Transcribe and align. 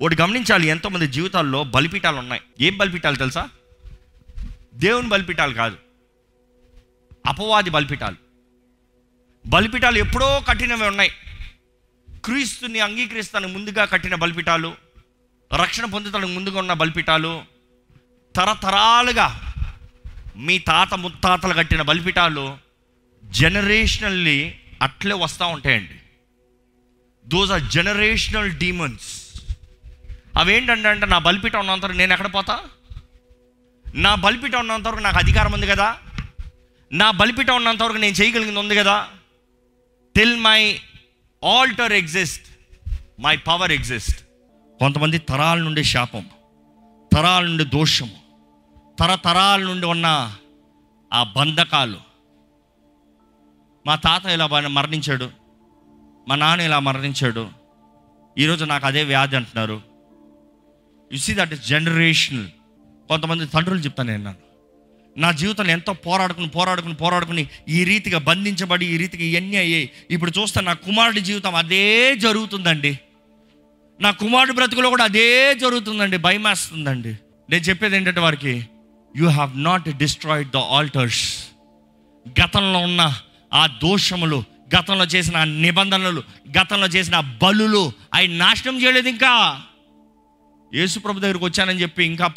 ఒకటి 0.00 0.16
గమనించాలి 0.22 0.68
ఎంతోమంది 0.68 1.06
జీవితాల్లో 1.06 1.64
బలిపీఠాలు 1.64 2.16
ఉన్నాయి. 2.16 2.42
ఏం 2.60 2.78
బలిపీఠాలు 2.78 3.16
తెలుసా? 3.16 3.48
దేవుని 4.74 5.08
బలిపీఠాలు 5.08 5.54
కాదు. 5.54 5.76
అపవాది 7.26 7.70
బలిపీఠాలు. 7.70 8.16
బలిపీఠాలు 9.46 9.98
ఎప్పుడో 9.98 10.40
కఠినవి 10.48 10.86
ఉన్నాయి. 10.86 11.10
క్రీస్తుని 12.24 12.80
అంగీకరిస్తానికి 12.80 13.52
ముందుగా 13.52 13.84
కట్టిన 13.84 14.14
బలిపీఠాలు 14.14 14.74
రక్షణ 15.54 15.84
పొందుతానికి 15.84 16.32
ముందుగా 16.32 16.58
ఉన్న 16.58 16.72
బలిపీఠాలు 16.72 17.44
తరతరాలుగా 18.36 19.54
మీ 20.36 20.58
తాత 20.58 20.94
ముత్తాతలు 20.94 21.54
కట్టిన 21.54 21.82
బలిపీఠాలు 21.82 22.58
జనరేషనల్లీ 23.24 24.54
అట్లే 24.82 25.14
వస్తూ 25.14 25.46
ఉంటాయండి. 25.46 25.94
దోస్ 27.26 27.50
ఆర్ 27.50 27.62
జనరేషనల్ 27.62 28.50
డీమన్స్ 28.50 29.25
అవేంటంటే 30.36 30.88
అంటే 30.88 31.06
నా 31.06 31.18
బలిపీఠం 31.18 31.58
ఉన్నంత 31.58 31.84
వరకు 31.84 31.96
నేను 31.96 32.12
ఎక్కడ 32.12 32.34
పోతా? 32.34 32.60
నా 33.94 34.14
బలిపీఠం 34.14 34.58
ఉన్నంత 34.58 34.88
వరకు 34.88 35.00
నాకు 35.00 35.18
అధికారం 35.18 35.52
ఉంది 35.52 35.66
కదా? 35.66 35.96
నా 36.92 37.10
బలిపీఠం 37.10 37.56
ఉన్నంత 37.56 37.82
వరకు 37.82 37.96
నేను 37.96 38.14
చేయగలిగింది 38.14 38.58
ఉంది 38.58 38.76
కదా? 38.76 39.08
Till 40.16 40.40
my 40.40 40.80
alter 41.44 41.92
exist 41.92 42.44
my 43.20 43.36
power 43.36 43.72
exist 43.72 44.20
కొంతమంది 44.78 45.18
తరాల 45.18 45.58
నుండి 45.58 45.84
శాపం 45.84 46.26
తరాల 47.12 47.44
నుండి 47.44 47.64
దోషము 47.64 48.16
తరతరాల 48.98 49.60
నుండి 49.60 49.86
ఉన్న 49.86 50.36
ఆ 51.12 51.22
బంధకాలు. 51.22 51.98
మా 53.86 53.94
తాత 53.94 54.26
ఇలా 54.26 54.46
మరణించాడు. 54.46 55.30
మా 56.28 56.36
నాన్న 56.36 56.62
ఇలా 56.62 56.78
మరణించాడు. 56.78 57.48
ఈరోజు 58.38 58.64
నాకు 58.64 58.86
అదే 58.86 59.04
వ్యాధి 59.04 59.36
అంటున్నారు. 59.36 59.95
You 61.12 61.18
see 61.18 61.34
that 61.34 61.52
is 61.52 61.68
generational 61.68 62.48
కొంతమంది 63.08 63.46
తండ్రులు 63.46 63.80
చెప్తాను 63.80 64.10
నేను 64.10 64.34
నా 65.16 65.30
జీవితంలో 65.30 65.72
ఎంతో 65.72 65.92
పోరాడుకుని 65.92 66.48
పోరాడుకుని 66.48 66.94
పోరాడుకుని 66.94 67.48
ఈ 67.68 67.84
రీతిగా 67.84 68.18
బంధించబడి 68.18 68.86
ఈ 68.86 68.96
రీతిగా 68.96 69.24
ఇవన్నీ 69.24 69.56
అయ్యాయి. 69.56 69.90
ఇప్పుడు 70.10 70.32
చూస్తే 70.38 70.60
నా 70.60 70.72
కుమారుడి 70.72 71.20
జీవితం 71.20 71.54
అదే 71.54 72.16
జరుగుతుందండి. 72.16 72.98
నా 74.00 74.10
కుమారుడు 74.10 74.52
బ్రతుకులో 74.52 74.88
కూడా 74.88 75.04
అదే 75.04 75.54
జరుగుతుందండి. 75.54 76.16
భయమేస్తుందండి 76.16 77.12
నేను 77.50 77.62
చెప్పేది 77.62 77.96
ఏంటంటే 77.96 78.20
వారికి 78.20 78.66
you 79.16 79.28
have 79.28 79.52
not 79.58 79.88
destroyed 79.96 80.50
the 80.50 80.56
alters 80.56 81.22
గతంలో 82.40 82.78
ఉన్న 82.78 83.14
ఆ 83.52 83.66
దోషములు 83.66 84.44
గతంలో 84.76 85.04
చేసిన 85.04 85.44
నిబంధనలు 85.44 86.22
గతంలో 86.58 86.86
చేసిన 86.86 87.20
బలులు 87.42 87.92
అవి 88.14 88.28
నాశనం 88.28 88.82
చేయలేదు 88.82 89.08
ఇంకా. 89.08 89.62
యేసుప్రభు 90.74 91.20
దగ్గరికి 91.20 91.44
వచ్చానని 91.44 91.82
చెప్పి 91.82 92.04
ఇంకా 92.04 92.32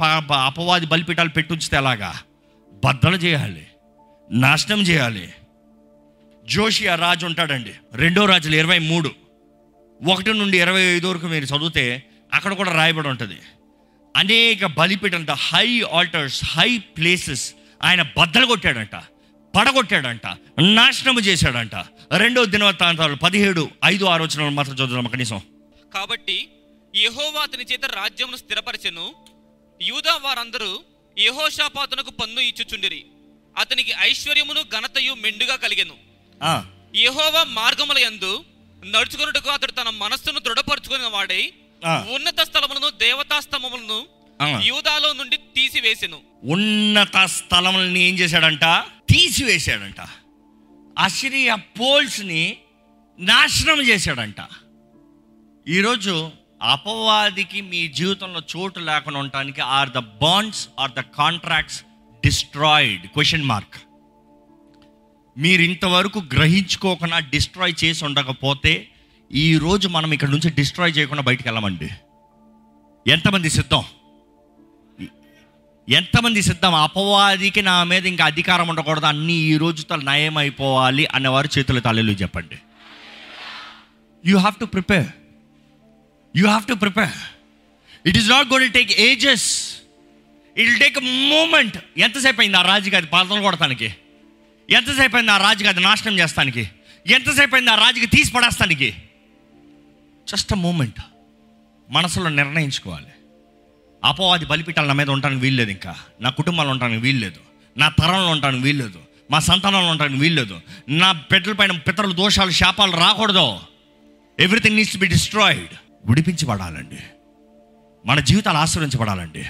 అపవాది 0.45 0.85
బలిపీఠాలు 0.85 1.29
పెట్టుంచితే 1.29 1.77
ఎలాగా? 1.77 2.19
బద్దలు 2.83 3.15
చేయాలి. 3.15 3.67
నాశనం 4.31 4.81
చేయాలి. 4.81 5.33
జోషియా 6.45 6.95
రాజు 6.95 7.25
ఉంటాడండి. 7.25 7.73
రెండో 7.93 8.25
రాజులు 8.25 8.55
ఇరవై 8.55 8.79
మూడు. 8.79 9.11
ఒకటి 10.07 10.33
నుండి 10.33 10.61
ఇరవై 10.61 10.81
ఐదు 10.81 11.07
వరకు 11.07 11.27
మీరు 11.27 11.45
చదివితే 11.45 12.03
అక్కడ 12.33 12.53
కూడా 12.53 12.71
రాయబడి 12.71 13.07
ఉంటుంది. 13.07 13.37
అనేక 14.15 14.65
బలిపీఠం 14.65 15.25
హై 15.31 15.81
ఆల్టర్స్ 15.93 16.45
హై 16.45 16.77
ప్లేసెస్ 16.77 17.53
ఆయన 17.83 18.01
బద్దలు 18.01 18.45
కొట్టాడంట 18.45 18.95
పడగొట్టాడంట 19.55 20.27
నాశనము 20.59 21.19
చేశాడంట. 21.19 21.75
రెండో 22.17 22.45
దినవృత్తాంతాలు 22.45 23.15
పదిహేడు 23.15 23.69
ఐదు 23.85 24.05
ఆరోచనలు 24.05 24.49
మాత్రం 24.49 24.75
చదువుదాం 24.75 25.07
కనీసం. 25.07 25.41
కాబట్టి 25.93 26.47
యెహోవా 26.99 27.41
అతని 27.41 27.63
చేత 27.63 27.85
రాజ్యమును 27.85 28.37
స్థిరపరచెను. 28.37 29.13
యూదా 29.81 30.15
వారందరూ 30.15 30.81
యెహోషాపాతునకు 31.17 32.11
పన్ను 32.11 32.41
ఇచ్చుచుండిరి. 32.41 33.05
అతనికి 33.57 33.93
ఐశ్వర్యమును 33.99 34.61
ఘనతయు 34.61 35.13
మెండుగా 35.13 35.55
కలిగెను. 35.55 35.97
యెహోవా 36.95 37.43
మార్గముల 37.43 37.97
యందు 37.99 38.43
నడుచుకున్నట్టుకు 38.85 39.49
అతడు 39.49 39.71
తన 39.71 39.89
మనస్సును 39.89 40.39
దృఢపరచుకున్న 40.39 41.07
వాడై. 41.07 41.53
ఉన్నత 42.15 42.39
స్థలములను 42.41 42.89
దేవతా 42.89 43.39
స్తంభములను. 43.39 43.99
యూదాలో 44.63 45.13
నుండి 45.13 45.37
తీసివేసెను. 45.37 46.19
ఉన్నత 46.43 47.25
స్థలములని 47.25 47.99
ఏం 47.99 48.19
చేశాడంట? 48.19 48.65
తీసివేశాడంట. 49.09 50.01
అసిరియా 50.97 51.55
పోల్స్ని 51.55 52.57
నాశనం 53.19 53.81
చేశాడంట. 53.81 54.41
ఈరోజు 55.67 56.31
అపవాదికి 56.63 57.61
మీ 57.61 57.87
జీవితంలో 57.87 58.41
చోటు 58.57 58.79
లేకుండా 58.79 59.19
ఉండటానికి 59.19 59.61
are 59.61 59.89
the 59.89 59.97
bonds 59.97 60.69
are 60.79 60.91
the 60.91 60.99
contracts 60.99 61.83
destroyed 62.25 63.07
question 63.07 63.43
mark 63.43 63.81
మీరు 65.37 65.61
ఇంతవరకు 65.61 66.23
గ్రహించుకోకుండా 66.33 67.19
డిస్ట్రాయ్ 67.19 67.73
చేసి 67.83 68.05
ఉండకపోతే 68.05 68.87
ఈరోజు 69.31 69.87
మనం 69.87 70.13
ఇక్కడ 70.13 70.29
నుంచి 70.29 70.49
డిస్ట్రాయ్ 70.49 70.97
చేయకుండా 70.97 71.23
బయటికి 71.23 71.49
వెళ్ళమండి. 71.49 71.89
ఎంతమంది 73.11 73.49
సిద్ధం? 73.49 73.83
ఎంతమంది 75.89 76.41
సిద్ధం? 76.41 76.75
అపవాదికి 76.75 77.61
నా 77.61 77.83
మీద 77.83 78.05
ఇంకా 78.05 78.25
అధికారం 78.25 78.67
ఉండకూడదు. 78.67 79.05
అన్నీ 79.05 79.33
ఈ 79.33 79.57
రోజుతో 79.57 79.95
నయం 79.95 80.37
అయిపోవాలి 80.37 81.05
అన్నవారు 81.05 81.49
చేతులు 81.57 81.79
తల్లిలు 81.79 82.11
చెప్పండి. 82.11 82.59
You 84.25 84.37
have 84.37 84.59
to 84.59 84.65
prepare 84.65 85.07
you 86.35 86.45
have 86.45 86.65
to 86.65 86.73
prepare 86.73 87.17
it 88.05 88.17
is 88.17 88.29
not 88.29 88.47
gone 88.47 88.71
take 88.71 88.91
ages 88.91 89.75
it 90.57 90.69
will 90.69 90.79
take 90.79 90.99
moment 91.03 91.77
ఎంతసేపు 91.97 92.41
అయింది 92.41 92.57
ఆ 92.57 92.61
రాజుకి 92.61 92.95
అది 92.95 93.07
పాలన 93.07 93.41
కొడతానికి? 93.41 93.95
ఎంతసేపు 94.69 95.15
అయింది 95.15 95.31
ఆ 95.31 95.37
రాజుకి 95.37 95.67
అది 95.67 95.79
నాశనం 95.79 96.19
చేస్తానికి? 96.19 96.69
ఎంతసేపు 97.07 97.55
అయింది 97.55 97.71
ఆ 97.71 97.75
రాజుకి 97.75 98.05
తీసి 98.05 98.31
పడేస్తానికి? 98.31 98.95
జస్ట్ 100.31 100.53
అ 100.53 100.55
మూమెంట్ 100.55 100.99
మనసులో 101.89 102.29
నిర్ణయించుకోవాలి. 102.29 103.05
అపోవాది 104.03 104.45
బలిపీఠాలు 104.45 104.87
నా 104.87 104.93
మీద 104.93 105.09
ఉండడానికి 105.09 105.41
వీల్లేదు 105.41 105.71
ఇంకా. 105.71 105.95
నా 106.21 106.29
కుటుంబాలు 106.29 106.69
ఉండడానికి 106.69 107.01
వీల్లేదు 107.01 107.39
నా 107.77 107.89
తరంలో 107.89 108.27
ఉండడానికి 108.27 108.63
వీల్లేదు 108.63 108.99
మా 109.31 109.39
సంతానంలో 109.39 109.87
ఉండడానికి 109.87 110.19
వీల్లేదు 110.19 110.61
నా 110.89 111.11
బిడ్డల 111.11 111.53
పైన 111.53 111.71
పితరుల 111.71 112.11
దోషాలు 112.11 112.51
శాపాలు 112.51 112.91
రాకూడదు. 112.91 113.59
ఎవ్రీథింగ్ 114.39 114.75
నీడ్స్ 114.75 114.97
బి 114.97 115.07
డిస్ట్రాయిడ్ 115.07 115.73
విడిపించబడాలండి. 116.05 116.99
మన 118.05 118.19
జీవితాలు 118.19 118.57
ఆశీర్వించబడాలండి 118.57 119.45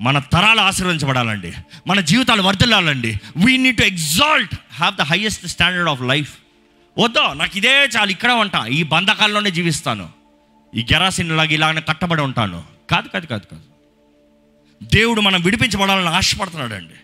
మన 0.00 0.18
తరాలు 0.18 0.60
ఆశీర్వించబడాలండి 0.60 1.52
మన 1.86 2.00
జీవితాలు 2.00 2.42
వర్ధిల్లాలండి. 2.42 3.20
We 3.36 3.56
need 3.56 3.76
to 3.76 3.82
exalt 3.82 4.54
have 4.72 4.96
the 4.96 5.00
highest 5.00 5.46
standard 5.46 5.88
of 5.88 6.02
life 6.02 6.38
వద్దా 6.98 7.32
నాకు 7.32 7.58
ఇదే 7.58 7.84
చాలు 7.84 8.10
ఇక్కడే 8.10 8.32
ఉంటా. 8.32 8.66
ఈ 8.66 8.82
బంధకాల్లోనే 8.82 9.50
జీవిస్తాను. 9.50 10.08
ఈ 10.74 10.86
గెరాసిన్ 10.92 11.28
లాగా 11.28 11.50
ఇలాగనే 11.50 11.80
కట్టబడి 11.80 12.22
ఉంటాను. 12.22 12.62
కాదు 12.90 13.08
కాదు 13.08 13.26
కాదు 13.26 13.46
కాదు. 13.46 13.62
దేవుడు 14.94 15.20
మనం 15.20 15.42
విడిపించబడాలని 15.42 16.08
ఆశపడుతున్నాడు 16.08 16.74
అండి 16.74 16.94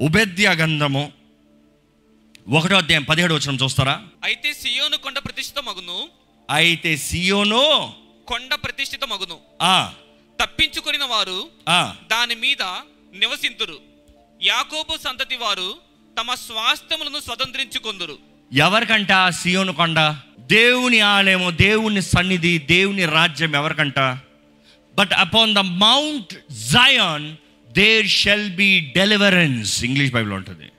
ఉబెద్య 0.00 0.48
గంధము 0.48 1.12
ఒకటో 2.48 2.76
అధ్యాయం 2.76 3.02
పదిహేడు 3.02 3.34
వచ్చిన 3.34 3.54
చూస్తారా? 3.54 4.00
అయితే 4.24 4.52
సియోను 4.52 4.96
కొండ 4.96 5.18
ప్రతిష్ఠిత 5.18 5.58
మగును 5.58 6.08
అయితే 6.50 6.96
సియోను 6.96 7.92
కొండ 8.32 8.54
ప్రతిష్ఠిత 8.54 9.04
మగును 9.04 9.38
ఆ, 9.62 9.92
తప్పించుకొనిన 10.42 11.04
వారు 11.04 11.48
దాని 12.10 12.34
మీద 12.34 12.62
నివసింతురు. 13.14 13.78
యాకోబు 14.42 14.98
సంతతి 15.04 15.36
వారు 15.36 15.74
తమ 16.20 16.34
స్వాస్థ్యములను 16.34 17.20
స్వతంత్రించుకొందురు. 17.20 18.18
ఎవరికంట? 18.52 19.08
సియోను 19.30 19.72
కొండ. 19.72 20.16
దేవుని 20.38 21.00
ఆలయము 21.00 21.50
దేవుని 21.50 22.02
సన్నిధి 22.02 22.58
దేవుని 22.58 23.04
రాజ్యం 23.04 23.54
ఎవరికంట? 23.54 23.98
But 24.94 25.12
upon 25.12 25.54
the 25.54 25.58
mount 25.58 26.34
Zion 26.52 27.36
there 27.72 28.06
shall 28.06 28.50
be 28.50 28.92
deliverance 28.96 29.84
English 29.84 30.12
Bible 30.12 30.34
ఉంటుంది. 30.34 30.72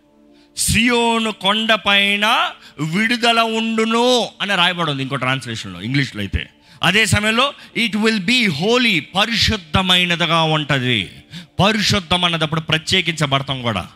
సియోను 0.57 1.31
కొండ 1.31 1.73
పైన 1.73 2.51
విడుదల 2.79 3.39
ఉండును 3.41 4.29
అని 4.41 4.55
రాయబడి 4.55 4.91
ఉంది 4.91 5.01
ఇంకో 5.03 5.15
ట్రాన్స్లేషన్లో 5.15 5.81
ఇంగ్లీష్లో 5.81 6.21
అయితే. 6.21 6.49
అదే 6.83 7.05
సమయంలో 7.05 7.53
ఇట్ 7.77 7.97
విల్ 7.97 8.19
బీ 8.19 8.47
హోలీ 8.47 8.99
పరిశుద్ధమైనదిగా 8.99 10.43
ఉంటుంది. 10.43 11.11
పరిశుద్ధం 11.59 12.25
అన్నదప్పుడు 12.25 12.61
ప్రత్యేకించబడతాం 12.61 13.61
కూడా. 13.61 13.87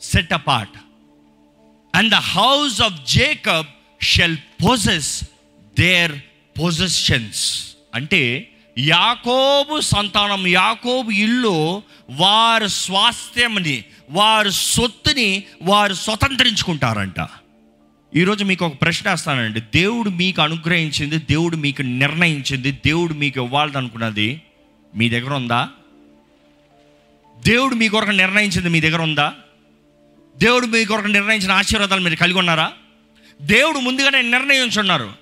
Set 0.00 0.32
apart 0.32 0.76
and 1.94 2.10
the 2.10 2.14
house 2.14 2.80
of 2.80 2.94
Jacob 3.08 3.66
shall 4.02 4.36
possess 4.36 5.24
their 5.78 6.12
possessions 6.60 7.44
అంటే 7.94 8.48
యాకోబు 8.78 9.80
సంతానం 9.80 10.46
యాకోబు 10.46 11.10
ఇల్లు 11.10 11.82
వారి 12.10 12.68
స్వాస్థ్యంని 12.68 13.84
వారి 14.10 14.52
సొత్తుని 14.52 15.42
వారు 15.62 15.94
స్వతంత్రించుకుంటారంట. 15.94 17.20
ఈరోజు 18.16 18.44
మీకు 18.44 18.66
ఒక 18.66 18.82
ప్రశ్న 18.82 19.10
వేస్తానండి. 19.10 19.60
దేవుడు 19.60 20.10
మీకు 20.10 20.42
అనుగ్రహించింది 20.42 21.16
దేవుడు 21.16 21.56
మీకు 21.56 21.82
నిర్ణయించింది 21.82 22.72
దేవుడు 22.72 23.14
మీకు 23.14 23.44
ఇవ్వాలని 23.44 23.76
అనుకున్నది 23.76 24.42
మీ 24.96 25.08
దగ్గర 25.08 25.32
ఉందా? 25.34 25.68
దేవుడు 27.46 27.74
మీ 27.74 27.88
కొరకు 27.88 28.10
నిర్ణయించింది 28.10 28.68
మీ 28.68 28.80
దగ్గర 28.80 29.02
ఉందా? 29.02 29.34
దేవుడు 30.36 30.66
మీ 30.66 30.84
కొరకు 30.84 31.06
నిర్ణయించిన 31.06 31.52
ఆశీర్వాదాలు 31.52 32.00
మీరు 32.00 32.16
కలిగి 32.16 32.38
ఉన్నారా? 32.38 32.72
దేవుడు 33.42 33.78
ముందుగానే 33.78 34.22
నిర్ణయించున్నారు. 34.22 35.12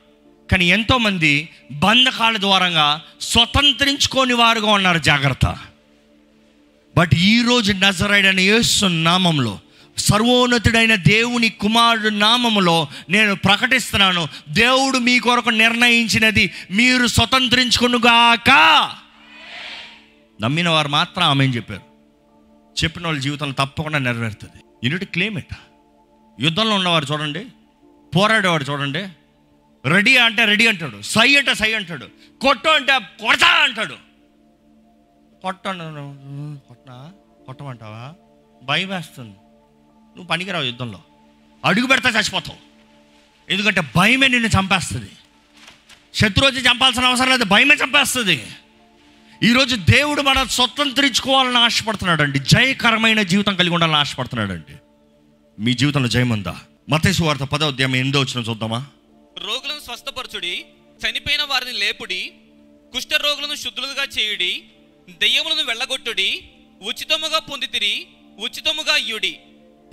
కానీ 0.50 0.70
ఎంతోమంది 0.70 1.49
బంధకాల 1.73 2.37
ద్వారంగా 2.37 3.00
స్వతంత్రించుకోని 3.20 4.35
వారుగా 4.35 4.73
ఉన్నారు 4.73 4.99
జాగ్రత్త. 4.99 5.56
బట్ 6.96 7.14
ఈరోజు 7.14 7.73
నజరైడని 7.73 8.43
యేసు 8.43 8.87
నామంలో 8.87 9.58
సర్వోన్నతుడైన 9.98 10.94
దేవుని 10.94 11.48
కుమారుడు 11.48 12.08
నామములో 12.08 12.88
నేను 13.10 13.34
ప్రకటిస్తున్నాను. 13.34 14.28
దేవుడు 14.48 14.98
మీ 14.98 15.18
కొరకు 15.18 15.50
నిర్ణయించినది 15.50 16.52
మీరు 16.70 17.06
స్వతంత్రించుకునుగాక. 17.06 18.50
నమ్మిన 20.42 20.68
వారు 20.68 20.88
మాత్రం 20.88 21.24
ఆమె 21.24 21.46
చెప్పారు. 21.46 21.82
చెప్పిన 22.84 23.06
వాళ్ళ 23.06 23.20
జీవితంలో 23.20 23.64
తప్పకుండా 23.64 23.98
నెరవేరుతుంది. 23.98 24.62
యూనిట్ 24.84 25.04
క్లెయిమ్ 25.04 25.38
ఇట్ 25.38 25.54
యుద్ధంలో 26.40 26.74
ఉన్నవారు 26.74 27.06
చూడండి 27.12 27.46
పోరాడేవాడు 28.16 28.64
చూడండి 28.64 29.08
రెడీ 29.86 30.16
అంటే 30.16 30.44
రెడీ 30.44 30.66
అంటాడు 30.66 31.02
సై 31.02 31.36
అంటే 31.36 31.54
సై 31.54 31.72
అంటాడు 31.72 32.06
కొట్టు 32.40 32.68
అంటే 32.68 32.98
కొడతా 32.98 33.48
అంటాడు. 33.48 33.94
కొట్టను 35.42 36.58
కొట్టనా 36.68 37.12
కొట్టమంటావా? 37.46 38.14
భయం 38.62 38.88
వేస్తుంది 38.88 39.34
నువ్వు 40.18 40.28
పనికిరావు 40.28 40.64
యుద్ధంలో. 40.64 41.02
అడుగు 41.64 41.86
పెడతా 41.86 42.08
చచ్చిపోతావు. 42.10 42.58
ఎందుకంటే 43.52 43.82
భయమే 43.96 44.28
నిన్ను 44.28 44.48
చంపేస్తుంది. 44.48 45.10
శత్రు 46.14 46.46
వచ్చి 46.46 46.60
చంపాల్సిన 46.60 47.04
అవసరం 47.04 47.28
లేదు 47.28 47.44
భయమే 47.44 47.74
చంపేస్తుంది. 47.74 48.46
ఈరోజు 49.42 49.76
దేవుడు 49.76 50.22
మన 50.22 50.42
స్వతంత్రించుకోవాలని 50.42 51.58
ఆశపడుతున్నాడు 51.58 52.22
అండి 52.22 52.38
జయకరమైన 52.38 53.22
జీవితం 53.22 53.56
కలిగి 53.56 53.74
ఉండాలని 53.74 53.96
ఆశపడుతున్నాడు 53.96 54.52
అండి 54.52 54.76
మీ 55.62 55.74
జీవితంలో 55.74 56.08
జయముందా 56.08 56.60
మతేసు 56.88 57.24
వార్త 57.24 57.42
పదో 57.42 57.68
ఉద్యమం 57.68 57.96
ఎందో 57.96 58.20
వచ్చిన 58.20 58.44
చూద్దామా? 58.44 58.86
రోగులను 59.38 59.80
స్వస్థపరచుడి 59.84 60.64
చనిపోయిన 61.04 61.42
వారిని 61.42 61.72
లేపుడి 61.72 62.32
కుష్ఠ 62.92 63.08
రోగులను 63.12 63.54
శుద్ధులుగా 63.54 64.04
చేయుడి 64.18 64.64
దెయ్యములను 65.10 65.64
వెళ్ళగొట్టుడి 65.64 66.42
ఉచితముగా 66.82 67.38
పొందితిరి 67.38 68.06
ఉచితముగా 68.38 68.96
ఇయుడి. 68.96 69.38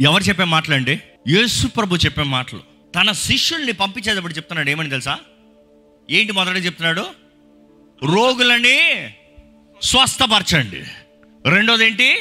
ఎవరు 0.02 0.24
చెప్పే 0.24 0.44
మాటలండి? 0.44 1.00
యేసు 1.28 1.68
ప్రభు 1.68 1.96
చెప్పే 1.96 2.24
మాటలు. 2.24 2.64
తన 2.96 3.12
శిష్యుల్ని 3.12 3.72
పంపించేటప్పుడు 3.72 4.34
చెప్తున్నాడు 4.34 4.70
ఏమని 4.70 4.90
తెలుసా? 4.90 5.20
ఏంటి 6.12 6.34
మొదట 6.34 6.66
చెప్తున్నాడు? 6.66 7.06
రోగులని 8.04 9.10
స్వస్థపరచండి. 9.82 10.84
రెండోది 11.50 11.86
ఏంటి 11.86 12.14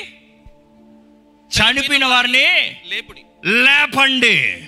చనిపోయిన 1.56 2.05
వారిని 2.05 2.76
లేపుడి. 2.87 3.23
లేపండి. 3.47 4.65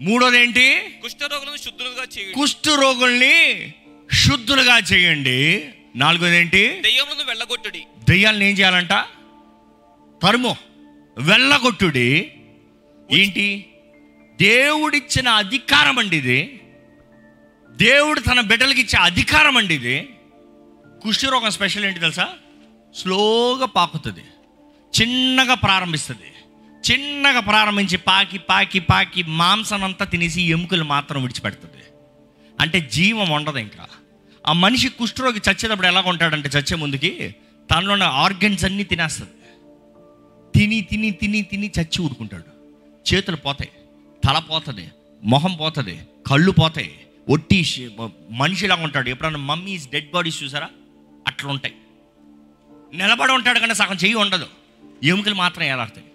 మూడోది 0.00 0.38
ఏంటి 0.38 0.98
కుష్ఠ 1.02 1.18
రోగులను 1.22 1.56
శుద్ధులుగా 1.56 2.02
చేయుడి. 2.18 2.34
కుష్టు 2.34 2.70
రోగుల్ని 2.70 3.74
శుద్ధులుగా 4.12 4.78
చేయండి. 4.78 5.68
నాలుగోది 5.96 6.36
ఏంటి 6.36 6.80
దెయ్యములను 6.80 7.24
వెళ్ళగొట్టుడి. 7.26 7.82
దెయ్యాలను 8.08 8.44
ఏం 8.44 8.58
చేయాలంట? 8.58 8.92
తరుము. 10.22 10.56
వెళ్ళగొట్టుడి. 11.18 12.32
ఏంటి? 13.12 13.66
దేవుడిచ్చిన 14.40 15.28
అధికారం 15.28 15.98
అండి 15.98 16.16
ఇది 16.16 16.60
దేవుడు 17.70 18.20
తన 18.20 18.40
బిడ్డలకి 18.40 18.80
ఇచ్చే 18.80 18.98
అధికారం 18.98 19.56
అండి 19.56 19.74
ఇది 19.74 20.08
కుష్ఠరోగం 21.02 21.50
స్పెషల్ 21.50 21.84
ఏంటి 21.84 22.00
తెలుసా? 22.00 22.28
స్లోగా 22.94 23.66
పాకుతుంది. 23.66 24.24
చిన్నగా 25.00 25.54
ప్రారంభిస్తుంది. 25.54 26.32
చిన్నగా 26.92 27.40
ప్రారంభించి 27.40 27.96
పాకి 27.96 28.38
పాకి 28.38 28.80
పాకి 28.80 29.22
మాంసం 29.22 29.84
అంతా 29.84 30.04
తినేసి 30.04 30.42
ఎముకలు 30.42 30.84
మాత్రం 30.84 31.22
విడిచిపెడుతుంది. 31.22 31.84
అంటే 32.60 32.88
జీవం 32.92 33.30
ఉండదు 33.30 33.58
ఇంకా. 33.58 33.86
ఆ 34.46 34.52
మనిషి 34.52 34.88
కుష్ఠరోగి 34.88 35.38
చచ్చేటప్పుడు 35.38 35.86
ఎలా 35.86 36.04
ఉంటాడంటే 36.06 36.48
చచ్చే 36.48 36.76
ముందుకి 36.76 37.34
తనలో 37.70 37.92
ఉన్న 37.92 38.02
ఆర్గన్స్ 38.02 38.64
అన్నీ 38.64 38.84
తినేస్తుంది. 38.84 39.30
తిని 40.54 40.80
తిని 40.80 41.10
తిని 41.10 41.42
తిని 41.42 41.70
చచ్చి 41.80 42.02
ఊరుకుంటాడు. 42.02 42.44
చేతులు 43.14 43.36
పోతాయి 43.36 43.70
తల 44.24 44.38
పోతుంది 44.38 44.90
మొహం 45.24 45.54
పోతుంది 45.54 45.98
కళ్ళు 46.26 46.50
పోతాయి. 46.50 47.00
ఒట్టి 47.30 47.90
మనిషిలా 48.30 48.74
ఉంటాడు. 48.74 49.08
ఎప్పుడన్నా 49.08 49.40
మమ్మీస్ 49.40 49.90
డెడ్ 49.90 50.12
బాడీస్ 50.12 50.42
చూసారా? 50.44 50.68
అట్లుంటాయి. 51.26 51.74
నిలబడి 52.94 53.32
ఉంటాడు 53.32 53.58
కానీ 53.58 53.74
సగం 53.74 53.94
చెయ్యి 53.94 54.14
ఉండదు. 54.14 54.46
ఎముకలు 55.02 55.34
మాత్రం 55.34 55.64
ఏలాడతాయి. 55.64 56.06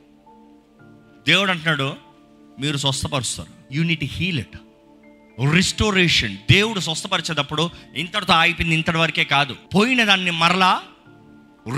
దేవుడు 1.28 1.52
అంటున్నాడు 1.52 1.96
మీరు 2.60 2.78
స్వస్థపరుస్తారు. 2.78 3.50
యూనిట్ 3.74 4.04
హీల్ 4.04 4.40
ఇట్ 4.40 4.58
రిస్టోరేషన్ 5.54 6.38
దేవుడు 6.52 6.80
స్వస్థపరిచేటప్పుడు 6.80 7.70
ఇంతటితో 7.96 8.34
ఆగిపోయింది 8.34 8.76
ఇంతటి 8.76 8.98
వరకే 8.98 9.24
కాదు. 9.24 9.56
పోయిన 9.76 10.04
దాన్ని 10.04 10.32
మరలా 10.32 10.82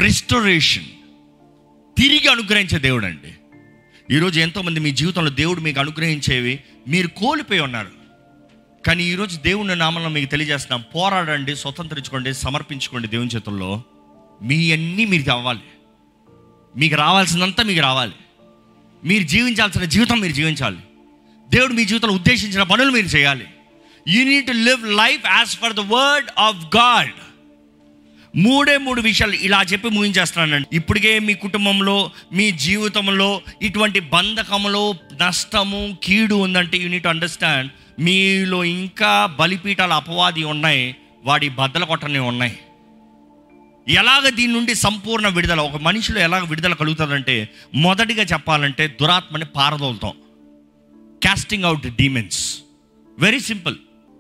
రిస్టోరేషన్ 0.02 0.86
తిరిగి 2.00 2.28
అనుగ్రహించే 2.28 2.80
దేవుడు 2.80 3.06
అండి 3.06 3.34
ఈరోజు 4.16 4.40
ఎంతోమంది 4.40 4.80
మీ 4.80 4.92
జీవితంలో 4.92 5.32
దేవుడు 5.32 5.62
మీకు 5.62 5.80
అనుగ్రహించేవి 5.80 6.60
మీరు 6.88 7.08
కోల్పోయి 7.08 7.60
ఉన్నారు. 7.60 7.88
కానీ 8.88 9.04
ఈరోజు 9.04 9.38
దేవుని 9.38 9.76
నామంలో 9.76 10.10
మీకు 10.10 10.32
తెలియజేస్తున్నాం 10.32 10.84
పోరాడండి 10.96 11.56
స్వతంత్రించుకోండి 11.56 12.34
సమర్పించుకోండి 12.34 13.08
దేవుని 13.08 13.30
చేతుల్లో. 13.36 13.84
మీ 14.42 14.72
అన్నీ 14.72 15.06
మీరు 15.06 15.32
అవ్వాలి. 15.32 15.60
మీకు 16.78 16.96
రావాల్సినంత 16.96 17.62
మీకు 17.62 17.82
రావాలి. 17.82 18.14
మీరు 19.04 19.24
జీవించాల్సిన 19.24 19.84
జీవితం 19.84 20.20
మీరు 20.20 20.34
జీవించాలి. 20.34 20.78
దేవుడు 21.50 21.74
మీ 21.74 21.86
జీవితంలో 21.86 22.14
ఉద్దేశించిన 22.14 22.64
పనులు 22.64 22.92
మీరు 22.92 23.08
చేయాలి. 23.08 23.48
You 24.08 24.26
need 24.26 24.48
to 24.48 24.52
live 24.52 24.88
life 24.88 25.26
as 25.26 25.50
for 25.50 25.74
the 25.74 25.80
word 25.80 26.30
of 26.40 26.78
God 26.78 27.12
మూడే 28.36 28.78
మూడు 28.78 29.02
విషయాలు 29.02 29.34
ఇలా 29.34 29.64
చెప్పి 29.64 29.90
ముగించేస్తున్నానండి. 29.90 30.76
ఇప్పటికే 30.76 31.20
మీ 31.20 31.34
కుటుంబంలో 31.34 32.12
మీ 32.34 32.52
జీవితంలో 32.52 33.42
ఇటువంటి 33.62 34.00
బంధకములో 34.00 34.96
నష్టము 35.22 35.98
కీడు 36.04 36.36
ఉందంటే 36.36 36.78
యూనిట్ 36.78 37.08
అండర్స్టాండ్ 37.08 37.72
మీలో 38.02 38.64
ఇంకా 38.64 39.26
బలిపీఠాలు 39.40 39.94
అపవాది 39.94 40.44
ఉన్నాయి 40.44 40.96
వాడి 41.26 41.50
బద్దల 41.50 41.84
కొట్టని 41.84 42.20
ఉన్నాయి. 42.20 42.60
ఎలాగ 43.88 44.30
దీని 44.30 44.54
నుండి 44.54 44.76
సంపూర్ణ 44.76 45.28
విడుదల 45.28 45.60
ఒక 45.60 45.82
మనిషిలో 45.82 46.22
ఎలాగ 46.22 46.44
విడుదల 46.44 46.74
కలుగుతుందంటే 46.74 47.50
మొదటిగా 47.76 48.24
చెప్పాలంటే 48.24 48.88
దురాత్మని 49.02 49.46
పారదోలుతాం. 49.46 50.14
Casting 51.26 51.64
out 51.64 51.88
demons 51.88 52.58
very 53.20 53.40
simple 53.40 53.76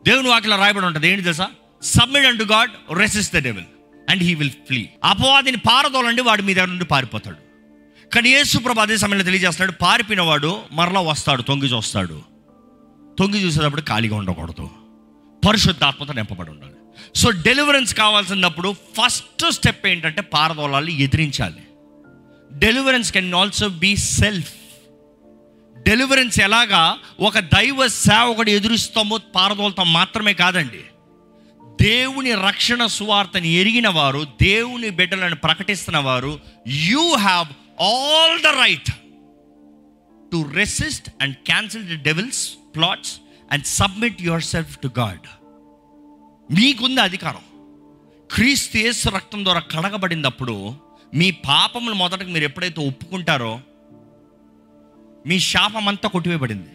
దేవుని 0.05 0.29
వాకిలా 0.29 0.55
రాయబడి 0.55 0.85
ఉంటుంది 0.85 1.07
ఏంటి 1.07 1.29
దశ 1.29 1.41
submit 1.83 2.25
and 2.25 2.43
God 2.43 2.71
resist 2.99 3.35
the 3.35 3.37
devil 3.37 3.65
and 4.09 4.23
he 4.23 4.35
will 4.35 4.49
flee 4.49 4.89
అపవాదిని 5.03 5.57
పారదోలండి 5.57 6.21
వాడి 6.21 6.41
మీ 6.41 6.53
దగ్గర 6.53 6.67
నుండి 6.67 6.85
పారిపోతాడు. 6.85 7.49
కానీ 8.09 8.29
యేసుప్రభు 8.29 8.79
అదే 8.79 8.97
సమయంలో 8.97 9.23
తెలియజేస్తాడు 9.23 9.71
పారిపోయినవాడు 9.71 10.61
మరలా 10.71 10.99
వస్తాడు 10.99 11.41
తొంగి 11.41 11.65
చూస్తాడు. 11.65 12.21
తొంగి 13.19 13.43
చూసేటప్పుడు 13.43 13.81
ఖాళీగా 13.81 14.15
ఉండకూడదు. 14.15 14.69
పరిశుద్ధాత్మతో 15.47 16.13
నింపబడి 16.13 16.49
ఉండాలి. 16.49 16.73
సో 17.15 17.29
డెలివరెన్స్ 17.29 17.95
కావాల్సినప్పుడు 17.95 18.75
ఫస్ట్ 19.01 19.51
స్టెప్ 19.51 19.87
ఏంటంటే 19.87 20.21
పారదోలాలు 20.21 20.89
ఎదిరించాలి. 20.89 21.61
Deliverance 22.51 23.11
can 23.11 23.33
also 23.33 23.67
be 23.67 23.97
self. 23.97 24.53
Deliverance 25.77 26.39
ఎలాగా 26.39 26.97
ఒక 27.19 27.39
దైవ 27.39 27.87
సేవకుడు 27.87 28.49
ఎదురుస్తామో 28.49 29.17
పారదోలతో 29.17 29.83
మాత్రమే 29.83 30.33
కాదండి. 30.33 30.81
దేవుని 31.81 32.31
రక్షణ 32.35 32.85
సువార్తని 32.85 33.49
ఎరిగిన 33.49 33.87
వారు 33.87 34.27
దేవుని 34.41 34.89
బిడ్డలను 34.89 35.35
ప్రకటిస్తున్న 35.35 35.97
వారు 35.97 36.39
you 36.67 37.15
have 37.15 37.47
all 37.81 38.41
the 38.41 38.47
right 38.47 38.91
to 40.31 40.45
resist 40.53 41.09
and 41.21 41.35
cancel 41.35 41.83
the 41.83 41.95
devil's 41.95 42.53
plots 42.75 43.13
and 43.51 43.65
submit 43.65 44.21
yourself 44.43 44.77
to 44.77 44.89
God 44.99 45.27
మీకుంది 46.53 47.01
అధికారం. 47.01 47.45
క్రీస్తు 48.31 48.77
యేసు 48.77 49.09
రక్తం 49.09 49.43
ద్వారా 49.43 49.59
కడగబడినప్పుడు 49.59 50.75
మీ 51.13 51.31
పాపములు 51.31 51.93
మొదటకు 51.93 52.29
మీరు 52.29 52.43
ఎప్పుడైతే 52.43 52.87
ఒప్పుకుంటారో 52.87 53.61
మీ 55.25 55.39
శాపం 55.39 55.87
అంతా 55.87 56.09
కొట్టివేయబడింది. 56.09 56.69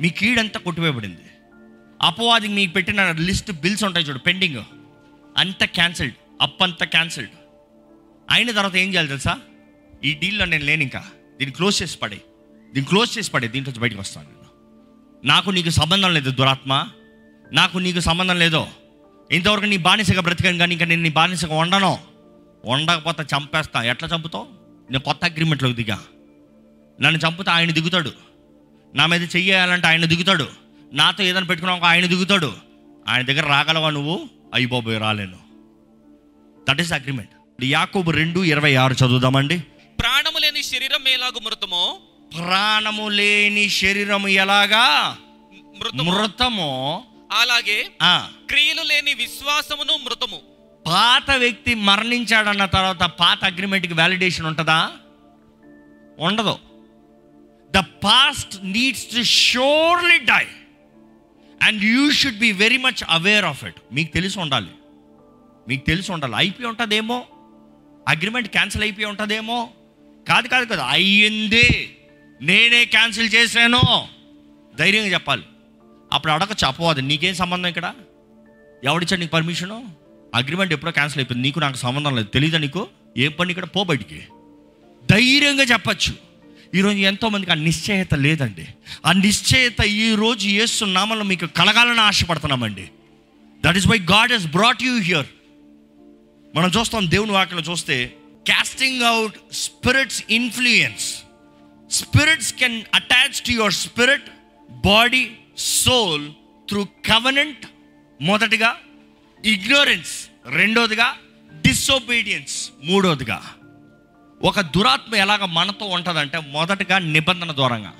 మీ 0.00 0.10
కీడంతా 0.10 0.60
కొట్టివేయబడింది. 0.60 1.29
అపవాది 2.02 2.48
మీకు 2.48 2.72
పెట్టిన 2.72 3.12
లిస్ట్ 3.12 3.52
బిల్స్ 3.52 3.84
ఉంటాయి 3.84 4.06
చూడు 4.06 4.18
పెండింగ్. 4.18 4.64
అంతా 5.36 5.66
క్యాన్సిల్డ్ 5.66 6.14
అప్ 6.42 6.62
అంతా 6.62 6.86
క్యాన్సిల్డ్. 6.86 7.30
అయిన 8.30 8.50
తర్వాత 8.50 8.76
ఏం 8.76 8.88
చేయాలి 8.88 9.08
తెలుసా? 9.08 9.38
ఈ 10.04 10.14
డీల్లో 10.14 10.44
నేను 10.44 10.64
లేను 10.64 10.82
ఇంకా. 10.82 10.98
దీన్ని 11.38 11.56
క్లోజ్ 11.56 11.82
చేసి 11.82 11.98
పడే. 11.98 12.16
దీన్ని 12.64 12.84
క్లోజ్ 12.84 13.18
చేసి 13.18 13.30
పడే 13.30 13.48
దీంట్లో 13.48 13.74
బయటకు 13.80 14.00
వస్తాను 14.00 14.28
నేను. 14.28 14.40
నాకు 15.26 15.50
నీకు 15.50 15.70
సంబంధం 15.70 16.14
లేదు 16.14 16.30
దురాత్మ. 16.30 16.88
నాకు 17.52 17.78
నీకు 17.78 18.00
సంబంధం 18.00 18.38
లేదో. 18.38 18.68
ఇంతవరకు 19.32 19.64
నీ 19.64 19.76
బానిసగా 19.76 20.20
బ్రతికాను 20.20 20.58
కానీ 20.58 20.72
ఇంకా 20.72 20.84
నేను 20.84 21.02
నీ 21.02 21.10
బానిసగా 21.10 21.54
వండను 21.54 21.98
వండకపోతే 22.64 23.22
చంపేస్తా. 23.22 23.82
ఎట్లా 23.82 24.08
చంపుతావు? 24.16 24.46
నేను 24.90 25.00
కొత్త 25.00 25.24
అగ్రిమెంట్లోకి 25.24 25.84
దిగా. 25.84 26.02
నన్ను 27.00 27.28
చంపుతా 27.28 27.52
ఆయన 27.52 27.70
దిగుతాడు. 27.70 28.12
నా 28.94 29.06
మీద 29.06 29.22
చెయ్యాలంటే 29.22 29.86
ఆయన 29.86 30.04
దిగుతాడు. 30.04 30.59
నాతో 30.92 31.24
ఏదైనా 31.24 31.46
పెట్టుకున్నావు 31.46 31.84
ఆయన 31.84 32.06
దిగుతాడు. 32.06 32.52
ఆయన 33.08 33.22
దగ్గర 33.22 33.46
రాగలవా 33.46 33.90
నువ్వు? 33.90 34.28
అయిపోబోయి 34.54 34.98
రాలేను 34.98 35.38
దట్ 36.68 36.80
ఈస్ 36.80 36.92
అగ్రిమెంట్ 36.92 37.64
యాకోబు 37.64 38.10
రెండు 38.10 38.40
ఇరవై 38.44 38.74
ఆరు 38.74 38.92
చదువుదామండి. 38.92 39.58
ప్రాణము 40.00 40.38
లేని 40.38 40.62
శరీరం 40.62 41.08
ఎలాగు 41.08 41.40
మృతమో? 41.44 41.98
ప్రాణము 42.38 43.08
లేని 43.08 43.68
శరీరము 43.68 44.28
ఎలాగా? 44.28 45.16
మృతము. 45.94 47.04
అలాగే 47.32 47.82
క్రియలు 48.48 48.82
లేని 48.82 49.14
విశ్వాసమును 49.14 49.96
మృతము. 50.04 50.38
పాత 50.86 51.30
వ్యక్తి 51.30 51.74
మరణించాడన్న 51.74 52.64
తర్వాత 52.64 53.02
పాత 53.20 53.44
అగ్రిమెంట్కి 53.44 53.94
వ్యాలిడేషన్ 53.94 54.46
ఉంటుందా? 54.46 54.90
ఉండదు. 56.18 56.58
The 57.70 57.78
past 57.78 58.56
needs 58.64 59.06
to 59.16 59.22
surely 59.22 60.18
die 60.18 60.46
and 61.62 61.84
you 61.84 62.10
should 62.10 62.38
be 62.38 62.52
very 62.52 62.76
much 62.76 63.04
aware 63.08 63.44
of 63.44 63.64
it 63.64 63.74
మీకు 63.92 64.12
తెలిసి 64.12 64.38
ఉండాలి. 64.38 64.70
మీకు 65.68 65.86
తెలిసి 65.86 66.12
ఉండాలి. 66.12 66.36
అయిపోయి 66.36 66.68
ఉంటుందేమో? 66.68 67.24
అగ్రిమెంట్ 68.08 68.48
క్యాన్సిల్ 68.48 68.82
అయిపోయి 68.82 69.06
ఉంటుందేమో? 69.06 69.70
కాదు 70.28 70.48
కాదు 70.48 70.64
కాదు. 70.64 70.80
అయ్యింది. 70.80 71.96
నేనే 72.42 72.84
క్యాన్సిల్ 72.84 73.34
చేశాను. 73.34 73.80
ధైర్యంగా 74.78 75.06
చెప్పాలి. 75.06 75.42
అప్పుడు 76.12 76.32
అడగచ్చు 76.32 76.66
అపవాదం 76.66 77.08
నీకేం 77.08 77.34
సంబంధం 77.34 77.68
ఇక్కడ? 77.68 77.94
ఎవడిచ్చాడు 78.84 79.20
నీకు 79.20 79.32
పర్మిషను 79.32 79.92
అగ్రిమెంట్ 80.34 80.72
ఎప్పుడో 80.72 80.92
క్యాన్సిల్ 80.92 81.20
అయిపోయింది. 81.20 81.48
నీకు 81.48 81.60
నాకు 81.60 81.76
సంబంధం 81.76 82.16
లేదు. 82.16 82.28
తెలియదా 82.28 82.58
నీకు? 82.58 82.88
ఏ 83.18 83.28
పని 83.28 83.50
ఇక్కడ? 83.50 83.64
పో 83.64 83.84
బయటికి. 83.84 84.22
ధైర్యంగా 85.10 85.62
చెప్పచ్చు. 85.62 86.29
ఈరోజు 86.74 86.98
ఎంతోమందికి 86.98 87.52
ఆ 87.52 87.54
నిశ్చయత 87.54 88.14
లేదండి. 88.14 88.66
ఆ 89.06 89.12
నిశ్చయత 89.12 89.80
ఈరోజు 89.80 90.48
ఏసు 90.48 90.84
నామంలో 90.84 91.24
మీకు 91.24 91.46
కలగాలని 91.46 92.00
ఆశపడుతున్నామండి. 92.00 92.90
That 93.64 93.76
is 93.76 93.86
why 93.86 93.98
God 93.98 94.32
he's 94.32 94.46
brought 94.46 94.82
you 94.82 94.98
here 94.98 95.26
మనం 96.54 96.70
చూస్తాం 96.80 97.10
దేవుని 97.10 97.32
వాక్యలో 97.32 97.62
చూస్తే 97.62 98.14
casting 98.46 99.02
out 99.02 99.34
spirits 99.52 100.24
influence 100.30 101.22
spirits 101.90 102.54
can 102.54 102.82
attach 102.94 103.40
to 103.40 103.50
your 103.50 103.72
spirit 103.72 104.30
body 104.70 105.30
soul 105.58 106.30
through 106.68 106.84
covenant 106.84 107.66
మొదటిగా 108.22 108.76
ఇగ్నోరెన్స్ 109.44 110.28
రెండోదిగా 110.54 111.16
డిసోబీడియన్స్ 111.62 112.70
మూడోదిగా. 112.84 113.42
ఒక 114.42 114.60
దురాత్మ 114.60 115.14
ఎలాగ 115.14 115.44
మనతో 115.44 115.86
ఉంటుందంటే 115.86 116.38
మొదటగా 116.38 116.98
నిబంధన 116.98 117.52
దూరంగా 117.52 117.92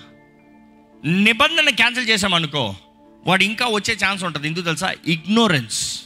నిబంధన 1.05 1.71
క్యాన్సిల్ 1.71 2.09
చేసామనుకో 2.09 2.77
వాడు 3.27 3.45
ఇంకా 3.45 3.67
వచ్చే 3.67 3.97
ఛాన్స్ 4.05 4.25
ఉంటుంది. 4.25 4.49
ఎందుకు 4.49 4.65
తెలుసా? 4.65 4.95
ఇగ్నోరెన్స్. 5.07 6.01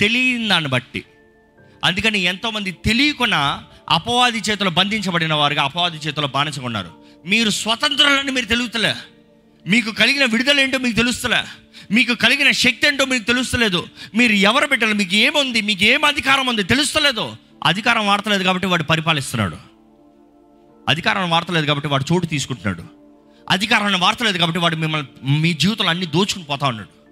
తెలియని 0.00 0.48
దాన్ని 0.48 0.70
బట్టి. 0.70 1.04
అందుకని 1.84 2.18
ఎంతోమంది 2.18 2.72
తెలియకుండా 2.72 3.64
అపవాది 3.88 4.38
చేతిలో 4.38 4.70
బంధించబడిన 4.70 5.34
వారుగా 5.34 5.62
అపవాది 5.62 5.96
చేతిలో 5.96 6.28
బానిసకున్నారు 6.28 6.90
మీరు 7.26 7.50
స్వతంత్రులని 7.50 8.30
మీరు 8.30 8.46
తెలుగుతలే 8.46 8.94
మీకు 9.66 9.90
కలిగిన 9.90 10.24
విడుదల 10.24 10.60
ఏంటో 10.60 10.78
మీకు 10.78 10.96
తెలుస్తలే. 10.96 11.44
మీకు 11.90 12.14
కలిగిన 12.14 12.50
శక్తి 12.50 12.86
ఏంటో 12.86 13.04
మీకు 13.04 13.24
తెలుస్తలేదు. 13.24 13.86
మీరు 14.14 14.32
ఎవరు 14.32 14.66
పెట్టాలి 14.66 14.94
మీకు 14.94 15.14
ఏముంది? 15.14 15.60
మీకు 15.60 15.84
ఏం 15.84 16.04
అధికారం 16.04 16.46
ఉంది? 16.46 16.62
తెలుస్తలేదు. 16.62 17.36
అధికారం 17.64 18.06
వాడతలేదు 18.06 18.42
కాబట్టి 18.42 18.66
వాడు 18.66 18.82
పరిపాలిస్తున్నాడు. 18.82 19.56
అధికారం 20.88 21.30
వాడతలేదు 21.30 21.66
కాబట్టి 21.66 21.88
వాడు 21.88 22.04
చోటు 22.12 22.26
తీసుకుంటున్నాడు. 22.26 22.84
అధికారాన్ని 23.50 23.98
వాడతలేదు 23.98 24.38
కాబట్టి 24.38 24.60
వాడు 24.60 24.76
మిమ్మల్ని 24.76 25.40
మీ 25.40 25.52
జీవితంలో 25.52 25.90
అన్ని 25.90 26.06
దోచుకుని 26.06 26.44
పోతా 26.44 26.68
ఉన్నాడు. 26.68 27.02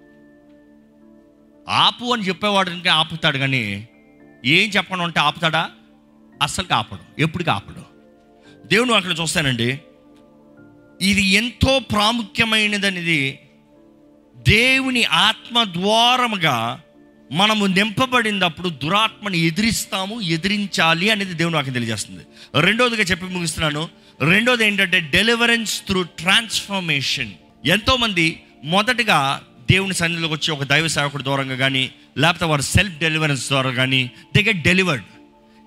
ఆపు 1.69 2.13
అని 2.13 2.23
చెప్పేవాడు 2.23 2.69
అంటే 2.69 2.89
ఆపుతాడు 2.89 3.37
కానీ 3.37 3.89
ఏం 4.45 4.69
చెప్పను 4.69 5.03
అంటే 5.03 5.19
ఆపుతాడా? 5.19 5.69
అస్సలు 6.41 6.73
ఆపడు 6.73 7.21
ఎప్పుడు 7.21 7.49
ఆపడు 7.49 7.81
దేవుడు 8.67 8.93
అక్కడ 8.93 9.15
చూస్తానండి. 9.21 9.81
ఇది 11.01 11.21
ఎంతో 11.21 11.79
ప్రాముఖ్యమైనదనేది 11.79 13.39
దేవుని 14.37 15.03
ఆత్మ 15.03 15.63
ద్వారముగా 15.63 16.81
మనము 17.31 17.65
నింపబడినప్పుడు 17.65 18.69
దురాత్మని 18.69 19.39
ఎదిరిస్తాము 19.39 20.21
ఎదిరించాలి 20.21 21.09
అనేది 21.09 21.33
దేవుడు 21.33 21.55
నాకు 21.55 21.69
తెలియజేస్తుంది. 21.69 22.23
రెండోదిగా 22.61 23.03
చెప్పి 23.03 23.25
ముగిస్తున్నాను. 23.25 23.89
రెండోది 24.21 24.67
ఏంటంటే 24.67 24.99
డెలివరెన్స్ 24.99 25.81
త్రూ 25.81 26.01
ట్రాన్స్ఫర్మేషన్ 26.01 27.31
ఎంతోమంది 27.65 28.43
మొదటగా 28.63 29.41
దేవుని 29.71 29.93
సన్నిధిలోకి 29.93 30.33
వచ్చి 30.33 30.51
ఒక 30.51 30.63
దైవ 30.63 30.87
సేవకుడు 30.87 31.23
దూరంగా 31.23 31.55
కానీ 31.55 31.91
లేకపోతే 32.17 32.45
వారు 32.45 32.61
సెల్ఫ్ 32.61 32.99
డెలివరెన్స్ 32.99 33.47
ద్వారా 33.47 33.71
కానీ 33.71 34.11
దే 34.35 34.43
గెట్ 34.43 34.61
డెలివర్డ్ 34.61 35.03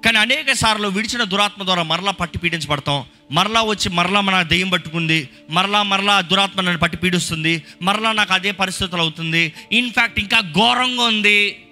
కానీ 0.05 0.19
అనేక 0.19 0.53
సార్లు 0.53 0.89
విడిచిన 0.89 1.25
దురాత్మ 1.25 1.65
ద్వారా 1.65 1.83
మరలా 1.83 2.11
పట్టి 2.11 2.39
పీడించబడతాం. 2.39 3.05
మరలా 3.33 3.63
వచ్చి 3.63 3.89
మరలా 3.89 4.21
మన 4.21 4.43
దెయ్యం 4.43 4.69
పట్టుకుంది 4.69 5.29
మరలా 5.51 5.83
మరలా 5.83 6.21
దురాత్మ 6.21 6.61
నన్ను 6.61 6.79
పట్టి 6.79 6.97
పీడిస్తుంది 6.97 7.63
మరలా 7.83 8.13
నాకు 8.13 8.33
అదే 8.33 8.51
పరిస్థితులు 8.51 9.01
అవుతుంది. 9.01 9.53
ఇన్ఫ్యాక్ట్ 9.73 10.21
ఇంకా 10.21 10.41
ఘోరంగా 10.41 11.03
ఉంది 11.03 11.67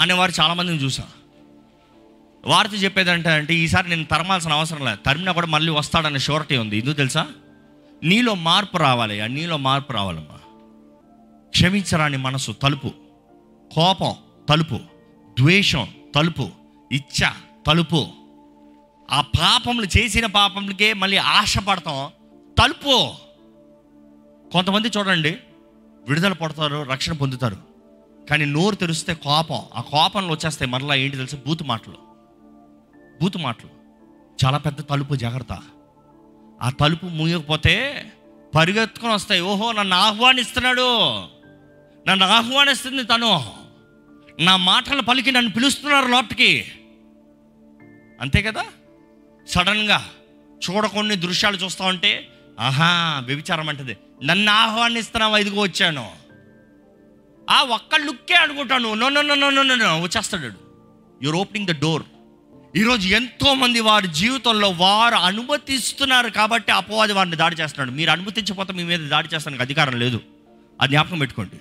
అనేవారు 0.00 0.32
చాలామందిని 0.40 0.78
చూసా. 0.78 1.04
వారితో 2.44 2.76
చెప్పేది 2.76 3.10
అంటే 3.10 3.54
ఈసారి 3.54 3.90
నేను 3.90 4.04
తరమాల్సిన 4.04 4.52
అవసరం 4.52 4.84
లేదు. 4.84 4.98
తరిమినా 5.06 5.32
కూడా 5.32 5.46
మళ్ళీ 5.46 5.72
వస్తాడనే 5.72 6.18
షూరిటీ 6.18 6.56
ఉంది. 6.56 6.78
ఎందుకు 6.78 6.94
తెలుసా? 6.94 7.26
నీలో 8.04 8.34
మార్పు 8.34 8.76
రావాలి 8.76 9.20
ఆ 9.20 9.26
నీలో 9.26 9.56
మార్పు 9.56 9.92
రావాలమ్మా. 9.92 10.38
క్షమించరాని 11.50 12.16
మనసు 12.16 12.52
తలుపు. 12.52 12.90
కోపం 13.74 14.14
తలుపు. 14.48 14.80
ద్వేషం 15.40 15.88
తలుపు. 16.14 16.50
ఇచ్చ 16.92 17.26
తలుపు. 17.66 18.08
ఆ 19.10 19.20
పాపములు 19.20 19.98
చేసిన 19.98 20.26
పాపములకే 20.26 20.92
మళ్ళీ 20.92 21.16
ఆశపడతాం. 21.16 22.10
తలుపు. 22.58 23.12
కొంతమంది 24.52 24.88
చూడండి 24.88 25.36
విడుదల 26.08 26.32
పడతారు 26.32 26.82
రక్షణ 26.82 27.12
పొందుతారు. 27.12 27.56
కానీ 28.30 28.44
నోరు 28.44 28.74
తెరిస్తే 28.74 29.14
కోపం. 29.14 29.62
ఆ 29.74 29.80
కోపంలో 29.80 30.34
వచ్చేస్తాయి 30.34 30.70
మరలా 30.70 30.94
ఏంటి 30.94 31.16
తెలుసు? 31.16 31.36
బూతు 31.36 31.64
మాటలు. 31.64 31.96
బూతు 33.22 33.38
మాటలు. 33.38 33.70
చాలా 34.44 34.58
పెద్ద 34.58 34.80
తలుపు 34.80 35.14
జాగ్రత్త. 35.14 35.58
ఆ 36.62 36.70
తలుపు 36.70 37.06
మూయకపోతే 37.06 38.06
పరిగెత్తుకొని 38.54 39.12
వస్తాయి. 39.14 39.40
ఓహో 39.40 39.72
నన్ను 39.72 39.96
ఆహ్వానిస్తున్నాడు. 39.96 41.18
నన్ను 42.08 42.26
ఆహ్వానిస్తుంది 42.26 43.04
తను. 43.04 43.52
నా 44.40 44.56
మాటలు 44.56 45.02
పలికి 45.02 45.32
నన్ను 45.32 45.50
పిలుస్తున్నారు 45.50 46.06
లోపలికి 46.06 46.72
అంతే 48.20 48.42
కదా? 48.42 48.64
సడన్గా 49.48 50.08
చూడకుండా 50.70 51.14
దృశ్యాలు 51.14 51.56
చూస్తా 51.56 51.84
ఉంటే 51.84 52.28
ఆహా 52.60 53.22
వ్యభిచారం 53.26 53.68
అంటది. 53.68 53.96
నన్ను 54.24 54.52
ఆహ్వానిస్తున్నావా? 54.52 55.38
ఇదిగో 55.38 55.60
వచ్చాను. 55.60 56.10
ఆ 57.50 57.62
ఒక్క 57.62 57.96
లుక్కే 57.96 58.34
అనుకుంటాను 58.34 58.94
no 58.94 59.08
no 59.08 59.22
no 59.22 59.34
no 59.34 59.50
no 59.50 59.62
no 59.62 60.00
వచ్చేస్తాడు 60.00 60.46
యువర్ 61.22 61.36
ఓపెనింగ్ 61.36 61.66
ద 61.66 61.80
డోర్ 61.80 62.02
ఈరోజు 62.76 63.08
ఎంతోమంది 63.08 63.80
వారి 63.80 64.08
జీవితంలో 64.08 64.70
వారు 64.70 65.14
అనుమతిస్తున్నారు 65.14 66.28
కాబట్టి 66.28 66.72
అపవాది 66.72 67.12
వారిని 67.12 67.36
దాడి 67.36 67.56
చేస్తున్నాడు. 67.56 67.90
మీరు 67.90 68.10
అనుమతించకపోతే 68.10 68.72
మీ 68.72 68.82
మీద 68.84 69.00
దాడి 69.00 69.28
చేస్తానికి 69.34 69.62
అధికారం 69.62 69.98
లేదు. 69.98 70.20
అది 70.80 70.90
జ్ఞాపకం 70.90 71.18
పెట్టుకోండి. 71.18 71.56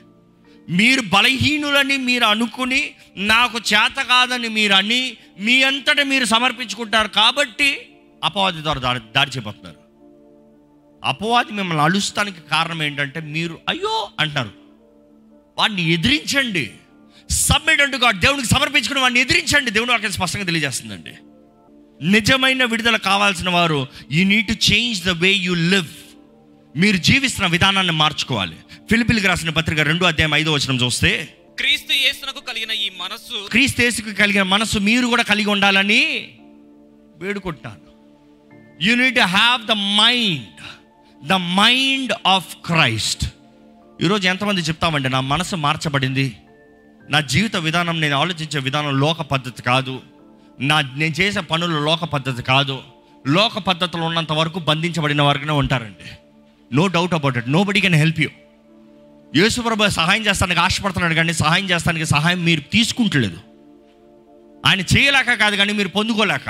మీరు 0.69 1.01
బలహీనులని 1.01 1.97
మీరు 1.97 2.25
అనుకుని 2.25 2.89
నాకు 3.17 3.57
చేత 3.57 4.01
కాదని 4.01 4.47
మీరు 4.47 4.73
అని 4.73 5.17
మీ 5.39 5.63
అంతట 5.63 6.01
మీరు 6.01 6.25
సమర్పించుకుంటారు 6.25 7.07
కాబట్టి 7.07 7.89
అపవాది 8.23 8.61
ద్వారా 8.61 8.79
దారి 8.79 8.99
దారి 9.15 9.31
చేపడుతున్నారు. 9.37 9.75
అపవాది 11.03 11.53
మిమ్మల్ని 11.53 11.83
అలుస్తానికి 11.83 12.41
కారణం 12.51 12.83
ఏంటంటే 12.83 13.19
మీరు 13.19 13.59
అయ్యో 13.69 14.09
అంటారు 14.19 14.51
వాడిని 15.57 15.91
ఎదిరించండి. 15.91 16.71
సబ్మిట్ 17.29 17.81
అంటూ 17.81 17.97
గాడ్ 17.97 18.19
దేవునికి 18.19 18.47
సమర్పించుకుని 18.47 18.99
వాడిని 18.99 19.19
ఎదిరించండి. 19.19 19.71
దేవుని 19.71 19.93
అక్కడ 19.93 20.09
స్పష్టంగా 20.09 20.45
తెలియజేస్తుందండి. 20.45 21.11
నిజమైన 22.09 22.63
విడుదల 22.63 22.97
కావాల్సిన 22.97 23.49
వారు 23.49 23.87
you 24.11 24.25
need 24.25 24.47
to 24.47 24.73
change 24.73 25.03
the 25.03 25.09
way 25.09 25.31
you 25.31 25.53
live 25.53 25.87
మీరు 26.77 26.97
జీవిస్తున్న 26.97 27.47
విధానాన్ని 27.51 27.93
మార్చుకోవాలి. 27.93 28.55
ఫిలిపిల్కి 28.91 29.27
రాసిన 29.27 29.49
పత్రిక 29.49 29.79
రెండు 29.79 30.05
అధ్యాయం 30.05 30.33
ఐదో 30.35 30.51
వచనం 30.53 30.75
చూస్తే 30.75 31.11
క్రీస్తు 31.59 31.93
యేసునకు 31.93 32.39
కలిగిన 32.39 32.71
ఈ 32.71 32.89
మనస్సు 32.99 33.37
క్రీస్తేసుకు 33.51 34.11
కలిగిన 34.11 34.43
మనసు 34.43 34.79
మీరు 34.79 35.07
కూడా 35.07 35.23
కలిగి 35.23 35.49
ఉండాలని 35.49 36.01
వేడుకుంటున్నాను. 37.17 37.81
You 38.81 38.95
need 38.95 39.19
have 39.19 39.61
the 39.67 39.71
mind 39.71 40.61
the 41.27 41.33
mind 41.33 42.13
of 42.25 42.55
Christ 42.65 43.25
ఈరోజు 44.01 44.27
ఎంతమంది 44.27 44.61
చెప్తామండి 44.61 45.09
నా 45.09 45.19
మనసు 45.21 45.55
మార్చబడింది 45.55 46.27
నా 47.09 47.19
జీవిత 47.19 47.55
విధానం 47.57 48.01
నేను 48.01 48.15
ఆలోచించే 48.17 48.59
విధానం 48.59 48.99
లోక 48.99 49.21
పద్ధతి 49.21 49.61
కాదు 49.61 50.01
నా 50.59 50.81
నేను 50.81 51.13
చేసే 51.13 51.39
పనులు 51.41 51.79
లోక 51.79 52.03
పద్ధతి 52.05 52.41
కాదు 52.43 52.75
లోక 53.27 53.57
పద్ధతులు 53.59 54.03
ఉన్నంత 54.03 54.31
వరకు 54.31 54.59
బంధించబడిన 54.59 55.21
వరకునే 55.21 55.53
ఉంటారండి. 55.53 56.07
No 56.73 56.87
doubt 56.87 57.13
about 57.13 57.37
it 57.37 57.49
nobody 57.63 57.81
can 57.81 57.95
help 57.95 58.19
you 58.19 58.29
యేసుప్రభు 59.35 59.89
సహాయం 59.89 60.25
చేస్తానికి 60.25 60.59
ఆశపడుతున్నాడు 60.59 61.13
కానీ 61.13 61.33
సహాయం 61.33 61.69
చేస్తానికి 61.69 62.05
సహాయం 62.05 62.45
మీరు 62.45 62.61
తీసుకుంటలేదు. 62.61 63.37
ఆయన 64.65 64.79
చేయలేక 64.79 65.33
కాదు 65.33 65.55
కానీ 65.55 65.73
మీరు 65.73 65.87
పొందుకోలేక. 65.87 66.49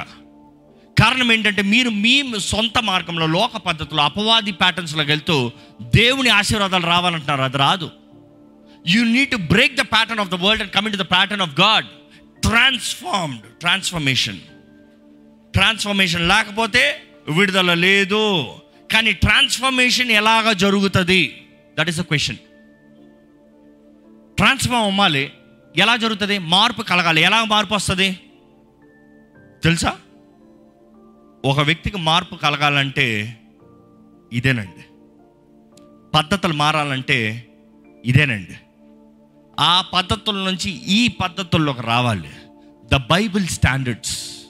కారణం 0.99 1.31
ఏంటంటే 1.31 1.61
మీరు 1.61 1.89
మీ 1.89 2.33
సొంత 2.39 2.77
మార్గంలో 2.77 3.25
లోక 3.25 3.57
పద్ధతిలో 3.57 4.03
అపవాది 4.03 4.51
ప్యాటర్న్స్లోకి 4.51 5.09
వెళ్తూ 5.09 5.51
దేవుని 5.81 6.29
ఆశీర్వాదాలు 6.29 6.85
రావాలంటున్నారు. 6.85 7.41
అది 7.41 7.57
రాదు. 7.57 7.89
You 8.87 9.03
need 9.03 9.31
to 9.31 9.35
break 9.35 9.75
the 9.75 9.81
pattern 9.81 10.19
of 10.19 10.29
the 10.29 10.33
world 10.33 10.61
and 10.61 10.73
coming 10.73 10.97
to 10.97 11.03
the 11.03 11.05
pattern 11.05 11.41
of 11.41 11.61
God 11.61 11.85
transformed 12.47 13.41
transformation 13.41 14.39
transformation 15.53 16.27
లేకపోతే 16.27 17.01
విడుదల 17.29 17.73
లేదు. 17.73 18.45
కానీ 18.93 19.11
ట్రాన్స్ఫర్మేషన్ 19.11 20.11
ఎలాగ 20.11 20.51
జరుగుతుంది? 20.51 21.41
That 21.79 21.89
is 21.89 21.99
a 21.99 22.03
question 22.03 22.37
transform 24.37 24.91
అవ్వాలి. 24.91 25.31
ఎలా 25.77 25.95
జరుగుతుంది? 25.95 26.39
మార్పు 26.39 26.81
కలగాలి. 26.81 27.21
ఎలా 27.21 27.43
మార్పు 27.43 27.73
వస్తుంది? 27.73 28.19
తెలుసా? 29.63 29.97
ఒక 31.45 31.59
వ్యక్తికి 31.59 31.97
మార్పు 31.97 32.35
కలగాలంటే 32.35 33.39
ఇదేనండి. 34.33 34.85
పద్ధతులు 36.15 36.53
మారాలంటే 36.53 37.47
ఇదేనండి. 38.05 38.55
ఆ 39.59 39.81
పద్ధతుల 39.81 40.35
నుంచి 40.35 40.71
ఈ 40.71 41.07
పద్ధతుల్లోకి 41.07 41.81
రావాలి. 41.81 42.29
The 42.93 42.95
Bible 42.95 43.47
standards 43.47 44.41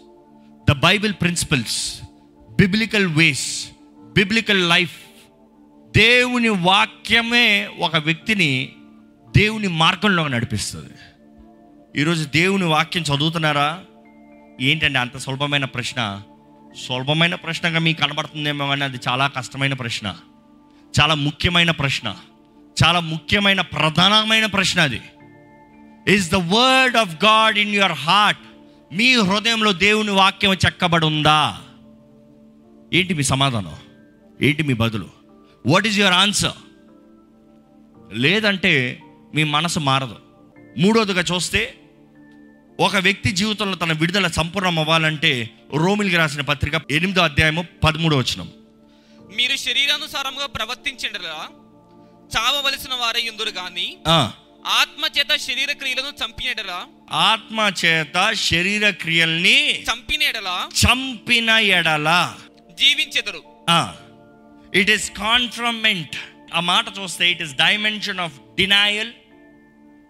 the 0.69 0.71
Bible 0.71 1.13
principles 1.13 2.01
biblical 2.49 3.07
ways 3.07 3.69
biblical 4.13 4.69
life. 4.69 4.97
దేవుని 5.97 6.49
వాక్యమే 6.49 7.69
ఒక 7.79 7.95
వ్యక్తిని 7.95 8.73
దేవుని 9.37 9.67
మార్గంలో 9.67 10.27
నడిపిస్తుంది. 10.27 10.93
ఈరోజు 12.01 12.23
దేవుని 12.23 12.65
వాక్యం 12.65 13.03
చదువుతున్నారా? 13.03 13.79
ఏంటండి 14.61 14.99
అంత 14.99 15.17
సులభమైన 15.17 15.65
ప్రశ్న? 15.65 16.21
సులభమైన 16.87 17.35
ప్రశ్నగా 17.35 17.79
మీకు 17.79 18.01
కనబడుతుందేమో 18.01 18.67
కానీ 18.67 18.83
అది 18.83 18.97
చాలా 19.07 19.27
కష్టమైన 19.27 19.73
ప్రశ్న. 19.73 20.15
చాలా 21.01 21.13
ముఖ్యమైన 21.13 21.71
ప్రశ్న. 21.71 22.15
చాలా 22.85 22.99
ముఖ్యమైన 22.99 23.61
ప్రధానమైన 23.61 24.45
ప్రశ్న 24.45 24.81
అది. 24.81 25.01
Is 26.07 26.31
the 26.31 26.35
word 26.35 26.97
of 26.97 27.25
God 27.25 27.57
in 27.57 27.75
your 27.75 27.91
heart 27.91 28.41
మీ 28.95 29.15
హృదయంలో 29.15 29.73
దేవుని 29.73 30.11
వాక్యం 30.11 30.53
చెక్కబడి 30.53 31.05
ఉందా? 31.05 31.59
ఏంటి 32.93 33.13
మీ 33.13 33.23
సమాధానం? 33.23 33.75
ఏంటి 34.41 34.63
మీ 34.63 34.73
బదులు? 34.73 35.09
వాట్ 35.67 35.87
ఈజ్ 35.87 35.99
యువర్ 35.99 36.13
ఆన్సర్ 36.13 36.51
లేదంటే 38.13 39.03
మీ 39.35 39.43
మనసు 39.43 39.79
మారదు. 39.79 40.17
మూడోదిగా 40.77 41.21
చూస్తే 41.35 41.61
ఒక 42.79 42.95
వ్యక్తి 42.97 43.31
జీవితంలో 43.31 43.75
తన 43.75 43.91
విడుదల 43.91 44.27
సంపూర్ణం 44.27 44.79
అవ్వాలంటే 44.79 45.49
రోమిల్కి 45.73 46.17
రాసిన 46.17 46.41
పత్రిక 46.41 46.81
ఎనిమిదో 46.91 47.21
అధ్యాయము 47.21 47.65
పదమూడో 47.83 48.17
వచనం. 48.17 48.49
మీరు 49.35 49.55
శరీరానుసారంగా 49.55 50.45
ప్రవర్తించడలా 50.45 51.37
చావవలసిన 52.37 52.93
వారై 52.93 53.29
ఉందరు 53.29 53.51
ఆ, 54.07 54.31
ఆత్మ 54.67 55.05
చేత 55.17 55.35
శరీర 55.37 55.71
క్రియలను 55.71 56.25
చంపినడలా 56.25 56.87
ఆత్మ 57.11 57.71
చేత 57.85 58.33
శరీర 58.33 58.89
క్రియల్ని 58.89 59.83
చంపినడలా 59.83 60.69
చంపిన 60.85 61.49
ఎడల. 61.49 62.09
జీవించెదరు. 62.79 63.41
ఇట్ 64.75 64.89
ఈస్ 64.89 65.11
కాన్ఫ్రమెంట్ 65.11 66.15
ఆ 66.53 66.59
మాట 66.59 66.85
చూస్తే 66.99 67.31
it 67.31 67.41
is 67.41 67.53
dimension 67.55 68.19
of 68.19 68.37
denial 68.57 69.11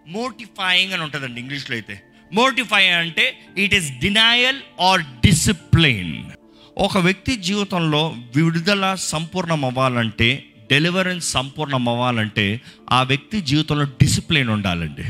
mortifying 0.08 0.92
అని 0.92 1.02
ఉంటుందండి 1.02 1.40
ఇంగ్లీష్లో 1.40 1.76
అయితే. 1.76 2.02
మోటిఫై 2.32 2.86
అంటే 2.86 3.38
it 3.58 3.74
is 3.74 3.92
denial 3.98 4.58
or 4.80 5.00
discipline 5.00 6.30
ఒక 6.78 6.98
వ్యక్తి 6.98 7.36
జీవితంలో 7.36 8.14
విడుదల 8.36 8.94
సంపూర్ణం 8.94 9.64
అవ్వాలంటే 9.64 10.44
డెలివరెన్స్ 10.70 11.30
సంపూర్ణం 11.30 11.88
అవ్వాలంటే 11.88 12.60
ఆ 12.90 13.02
వ్యక్తి 13.02 13.40
జీవితంలో 13.40 13.84
డిసిప్లైన్ 13.84 14.48
ఉండాలండి. 14.48 15.04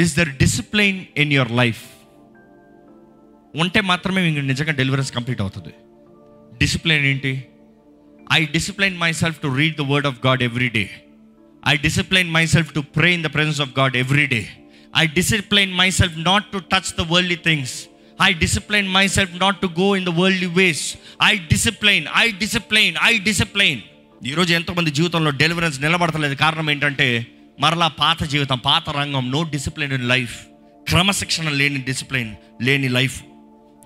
Is 0.00 0.16
there 0.16 0.28
discipline 0.28 1.04
in 1.16 1.32
your 1.32 1.52
life 1.52 1.82
ఉంటే 3.54 3.80
మాత్రమే 3.80 4.30
మీకు 4.30 4.46
నిజంగా 4.46 4.72
డెలివరెన్స్ 4.72 5.12
కంప్లీట్ 5.12 5.40
అవుతుంది. 5.40 5.74
డిసిప్లిన్ 6.58 7.04
ఏంటి? 7.04 7.44
I 8.32 8.46
discipline 8.46 8.98
myself 9.12 9.40
to 9.40 9.48
read 9.48 9.76
the 9.76 9.80
word 9.80 10.06
of 10.06 10.26
God 10.26 10.42
every 10.42 10.68
day 10.68 10.90
I 11.68 11.76
discipline 11.76 12.30
myself 12.46 12.72
to 12.74 12.80
pray 12.80 13.14
in 13.14 13.22
the 13.22 13.26
presence 13.26 13.60
of 13.60 13.72
God 13.78 13.96
every 13.96 14.26
day 14.26 14.40
I 14.96 15.06
discipline 15.06 15.72
myself 15.90 16.18
not 16.18 16.44
to 16.44 16.58
touch 16.58 16.90
the 16.98 17.00
worldly 17.00 17.36
things 17.36 17.84
I 18.22 18.32
discipline 18.32 18.88
myself 19.06 19.34
not 19.38 19.60
to 19.60 19.66
go 19.66 19.96
in 19.96 20.06
the 20.06 20.08
worldly 20.08 20.46
ways 20.46 20.94
I 21.22 21.36
discipline 21.36 22.06
I 22.16 22.30
discipline 22.30 22.94
I 23.02 23.18
discipline 23.18 23.80
ఈరోజు 24.26 24.52
ఎంతోమంది 24.54 24.90
జీవితంలో 24.90 25.30
deliverance 25.30 25.80
నిలబడతలేదు. 25.80 26.34
కారణం 26.34 26.70
ఏంటంటే 26.70 27.26
మరలా 27.60 27.88
పాత 27.88 28.22
జీవితం 28.22 28.58
పాత 28.58 28.90
రంగం 28.90 29.30
నో 29.30 29.42
డిసిప్లైన్ 29.42 29.92
ఇన్ 29.92 30.08
లైఫ్ 30.08 30.36
క్రమశిక్షణ 30.88 31.48
లేని 31.48 31.80
డిసిప్లైన్ 31.80 32.34
లేని 32.62 32.88
లైఫ్ 32.88 33.22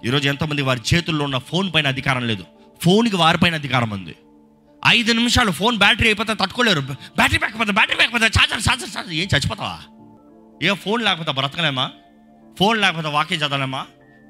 ఈరోజు 0.07 0.29
ఎంతోమంది 0.29 0.63
వారి 0.63 0.81
చేతుల్లో 0.95 1.25
ఉన్న 1.25 1.39
ఫోన్ 1.39 1.73
పైన 1.75 1.87
అధికారం 1.87 2.27
లేదు. 2.27 2.45
ఫోన్కి 2.83 3.17
వారిపైన 3.17 3.55
అధికారం 3.55 3.91
ఉంది. 3.91 4.15
ఐదు 4.87 5.13
నిమిషాలు 5.13 5.51
ఫోన్ 5.51 5.79
బ్యాటరీ 5.79 6.09
అయిపోతే 6.09 6.35
తట్టుకోలేరు. 6.35 6.81
బ్యాటరీ 6.81 7.39
బ్యాక్ 7.39 7.59
పోతే 7.59 7.73
బ్యాటరీ 7.73 7.97
బ్యాక్ 7.97 8.13
పోతే 8.13 8.25
చార్జర్ 8.25 8.63
చార్జర్ 8.71 8.97
చార్జర్ 8.97 9.15
ఏం 9.15 9.29
చచ్చిపోతావా? 9.37 9.81
ఏ 10.63 10.75
ఫోన్ 10.75 11.05
లేకపోతే 11.05 11.33
బ్రతకలేమా? 11.33 11.91
ఫోన్ 12.59 12.81
లేకపోతే 12.81 13.09
వాక్యం 13.09 13.39
చదవలేమా? 13.39 13.87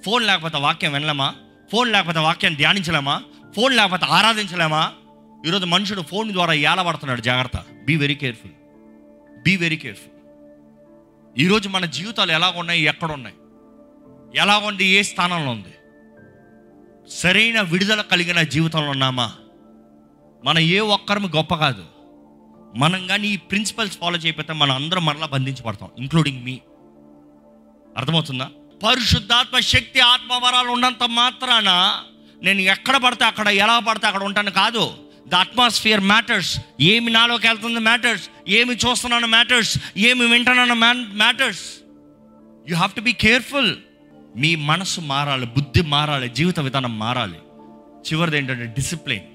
ఫోన్ 0.06 0.26
లేకపోతే 0.26 0.56
వాక్యం 0.56 0.92
వినలేమా? 0.92 1.34
ఫోన్ 1.72 1.92
లేకపోతే 1.92 2.18
వాక్యాన్ని 2.18 2.58
ధ్యానించలేమా? 2.58 3.22
ఫోన్ 3.56 3.76
లేకపోతే 3.76 4.04
ఆరాధించలేమా? 4.04 4.92
ఈరోజు 5.46 5.66
మనుషుడు 5.66 6.02
ఫోన్ 6.02 6.32
ద్వారా 6.32 6.52
ఏలబడుతున్నాడు. 6.52 7.20
జాగ్రత్త. 7.20 7.64
Be 7.84 7.96
very 7.96 8.14
careful 8.14 8.52
be 9.42 9.56
very 9.56 9.76
careful 9.76 10.14
ఈరోజు 11.38 11.68
మన 11.68 11.84
జీవితాలు 11.84 12.32
ఎలా 12.32 12.54
ఉన్నాయి? 12.56 12.82
ఎక్కడ 12.82 13.12
ఉన్నాయి? 13.12 13.36
ఎలా 14.36 14.58
ఉంది 14.58 14.84
ఏ 14.84 15.02
స్థానంలో 15.02 15.50
ఉంది? 15.50 15.74
సరైన 17.10 17.60
విడుదల 17.60 18.00
కలిగిన 18.00 18.42
జీవితంలో 18.42 18.90
ఉన్నామా? 18.90 19.32
మనం 20.44 20.58
ఏ 20.58 20.78
ఒక్కరం 20.78 21.26
గొప్ప 21.36 21.54
కాదు. 21.54 21.84
మనం 22.76 23.06
కానీ 23.06 23.28
ఈ 23.28 23.36
ప్రిన్సిపల్స్ 23.36 23.98
ఫాలో 23.98 24.18
చేయకపోతే 24.18 24.52
మనం 24.52 24.74
అందరం 24.74 25.04
మరలా 25.04 25.26
బంధించబడతాం 25.26 25.90
ఇంక్లూడింగ్ 25.98 26.44
మీ 26.44 26.60
అర్థమవుతుందా? 27.96 28.48
పరిశుద్ధాత్మ 28.84 29.58
శక్తి 29.58 30.00
ఆత్మవరాలు 30.00 30.68
ఉన్నంత 30.68 31.04
మాత్రాన 31.04 31.70
నేను 32.42 32.60
ఎక్కడ 32.60 32.96
పడితే 32.96 33.24
అక్కడ 33.24 33.48
ఎలా 33.48 33.78
పడితే 33.78 34.06
అక్కడ 34.06 34.22
ఉంటాను 34.22 34.50
కాదు. 34.50 34.94
ద 35.28 35.34
అట్మాస్ఫియర్ 35.34 36.00
మ్యాటర్స్ 36.00 36.60
ఏమి 36.80 37.10
నాలోకి 37.10 37.46
వెళ్తుంది 37.46 37.80
మ్యాటర్స్ 37.80 38.30
ఏమి 38.48 38.74
చూస్తున్నాను 38.74 39.26
మ్యాటర్స్ 39.26 39.78
ఏమి 39.96 40.26
వింటున్నాను 40.30 40.74
matters 40.74 41.64
you 42.68 42.74
have 42.76 42.92
to 42.92 43.00
be 43.00 43.12
careful 43.12 43.76
మీ 44.36 44.56
మనసు 44.56 45.00
మారాలి 45.00 45.46
బుద్ధి 45.46 45.82
మారాలి 45.82 46.28
జీవిత 46.28 46.60
విధానం 46.60 46.98
మారాలి. 46.98 47.38
చివరిది 48.08 48.36
ఏంటంటే 48.36 48.66
discipline 48.66 49.26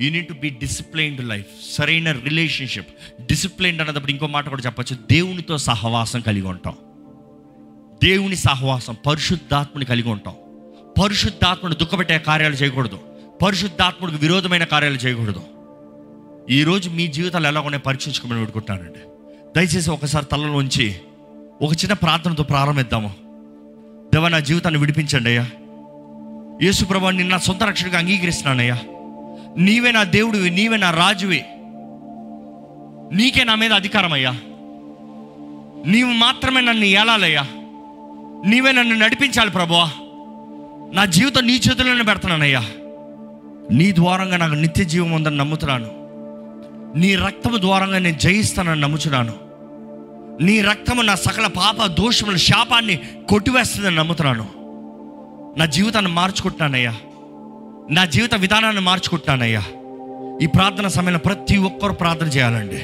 you 0.00 0.10
need 0.10 0.28
to 0.28 0.32
be 0.32 0.50
disciplined 0.50 1.28
life 1.28 1.46
సరైన 1.72 2.12
రిలేషన్షిప్ 2.12 2.88
డిసిప్లైన్డ్ 3.26 3.82
అన్నప్పుడు 3.82 4.10
ఇంకో 4.10 4.26
మాట 4.26 4.48
కూడా 4.48 4.62
చెప్పచ్చు. 4.66 4.96
దేవునితో 5.10 5.58
సహవాసం 5.58 6.20
కలిగి 6.20 6.46
ఉంటాం. 6.46 6.74
దేవుని 8.04 8.36
సహవాసం 8.36 8.96
పరిశుద్ధాత్మని 9.06 9.84
కలిగి 9.84 10.08
ఉంటాం. 10.08 10.34
పరిశుద్ధాత్మను 11.02 11.74
దుఃఖపెట్టే 11.74 12.18
కార్యాలు 12.18 12.54
చేయకూడదు. 12.54 12.98
పరిశుద్ధాత్ముడికి 13.42 14.18
విరోధమైన 14.18 14.64
కార్యాలు 14.64 14.96
చేయకూడదు. 14.96 15.40
ఈరోజు 16.50 16.90
మీ 16.90 17.06
జీవితాలు 17.06 17.46
ఎలా 17.46 17.60
ఉన్నాయి 17.60 17.82
పరీక్షించుకోమని 17.82 18.38
పెట్టుకుంటానండి 18.38 18.98
దయచేసి 19.56 19.90
ఒకసారి 19.90 20.26
తలలోంచి 20.26 20.96
ఒక 21.62 21.72
చిన్న 21.72 21.92
ప్రార్థనతో 21.92 22.42
ప్రారంభిద్దాము. 22.42 23.14
దేవ 24.14 24.28
నా 24.28 24.38
జీవితాన్ని 24.38 24.80
విడిపించండి 24.80 25.28
అయ్యా. 25.30 25.50
యేసు 26.62 26.84
నిన్న 27.10 27.30
నా 27.30 27.38
సొంత 27.38 27.62
రక్షణగా 27.62 27.98
అంగీకరిస్తున్నానయ్యా. 27.98 28.78
నీవే 29.58 29.92
నా 29.92 30.02
దేవుడివి 30.02 30.50
నీవే 30.50 30.76
నా 30.76 30.90
రాజువి. 30.90 31.44
నీకే 33.12 33.44
నా 33.44 33.54
మీద 33.54 33.72
అధికారం 33.72 34.12
అయ్యా 34.12 34.30
నీవు 35.86 36.12
మాత్రమే 36.12 36.60
నన్ను 36.60 36.84
ఏలాలయ్యా. 36.84 37.42
నీవే 38.46 38.72
నన్ను 38.72 38.96
నడిపించాలి 38.96 39.50
ప్రభువా. 39.50 39.90
నా 40.92 41.04
జీవితం 41.04 41.46
నీ 41.46 41.52
చేతుల్లోనే 41.52 42.02
పెడుతున్నానయ్యా. 42.02 42.60
నీ 43.70 43.92
ద్వారంగా 43.92 44.36
నాకు 44.36 44.54
నిత్య 44.54 44.84
జీవం 44.84 45.12
ఉందని 45.12 45.36
నమ్ముతున్నాను. 45.36 46.04
నీ 46.98 47.14
రక్తము 47.14 47.56
ద్వారంగా 47.56 47.98
నేను 47.98 48.18
జయిస్తానని 48.18 48.80
నమ్ముతున్నాను 48.80 49.32
నీ 50.40 50.60
రక్తము 50.60 51.02
నా 51.02 51.14
సకల 51.14 51.46
పాప 51.46 51.86
దోషముల 51.86 52.36
శాపాన్ని 52.36 52.98
కొట్టివేస్తుందని 53.28 53.96
నమ్ముతున్నాను. 53.96 54.48
నా 55.58 55.66
జీవితాన్ని 55.66 56.12
మార్చుకుంటున్నానయ్యా. 56.12 56.94
నా 57.90 58.04
జీవిత 58.04 58.34
విధానాన్ని 58.34 58.82
మార్చుకుంటున్నానయ్యా 58.82 59.62
ఈ 60.42 60.46
ప్రార్థన 60.46 60.88
సమయంలో 60.88 61.18
ప్రతి 61.18 61.56
ఒక్కరు 61.56 61.92
ప్రార్థన 61.92 62.26
చేయాలండి. 62.26 62.82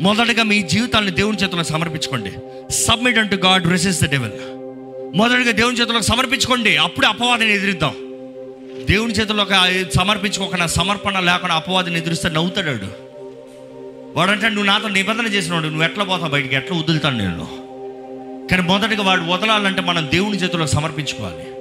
మొదటగా 0.00 0.42
మీ 0.42 0.62
జీవితాన్ని 0.62 1.10
దేవుని 1.10 1.36
చేతుల్లో 1.36 1.64
సమర్పించుకోండి. 1.64 2.32
సబ్మిట్ 2.72 3.18
అంటూ 3.18 3.36
గాడ్ 3.36 3.66
రెసిస్ 3.66 4.02
ద 4.02 4.10
డెవల్ 4.10 4.32
మొదటగా 5.16 5.50
దేవుని 5.50 5.76
చేతులకు 5.76 6.02
సమర్పించుకోండి. 6.02 6.76
అప్పుడు 6.76 7.06
అపవాదిని 7.06 7.54
ఎదిరిద్దాం. 7.54 7.94
దేవుని 8.90 9.12
చేతుల్లోకి 9.12 9.84
సమర్పించుకోకుండా 9.96 10.66
సమర్పణ 10.66 11.18
లేకుండా 11.18 11.54
అపవాదిని 11.54 11.98
ఎదురిస్తే 11.98 12.28
నవ్వుతాడు. 12.28 12.70
వాడు. 12.70 13.08
వాడంటే 14.18 14.48
నువ్వు 14.48 14.64
నాతో 14.64 14.88
నిబంధన 14.88 15.26
చేసినాడు 15.26 15.66
నువ్వు 15.66 15.84
ఎట్లా 15.84 16.04
పోతావు 16.04 16.30
బయటికి? 16.30 16.56
ఎట్లా 16.56 16.78
వదులుతాను 16.78 17.18
నేను? 17.18 17.48
కానీ 18.50 18.62
మొదటగా 18.62 19.02
వాడు 19.02 19.20
వదలాలంటే 19.20 19.80
మనం 19.80 20.08
దేవుని 20.12 20.36
చేతుల్లో 20.38 20.66
సమర్పించుకోవాలి. 20.66 21.57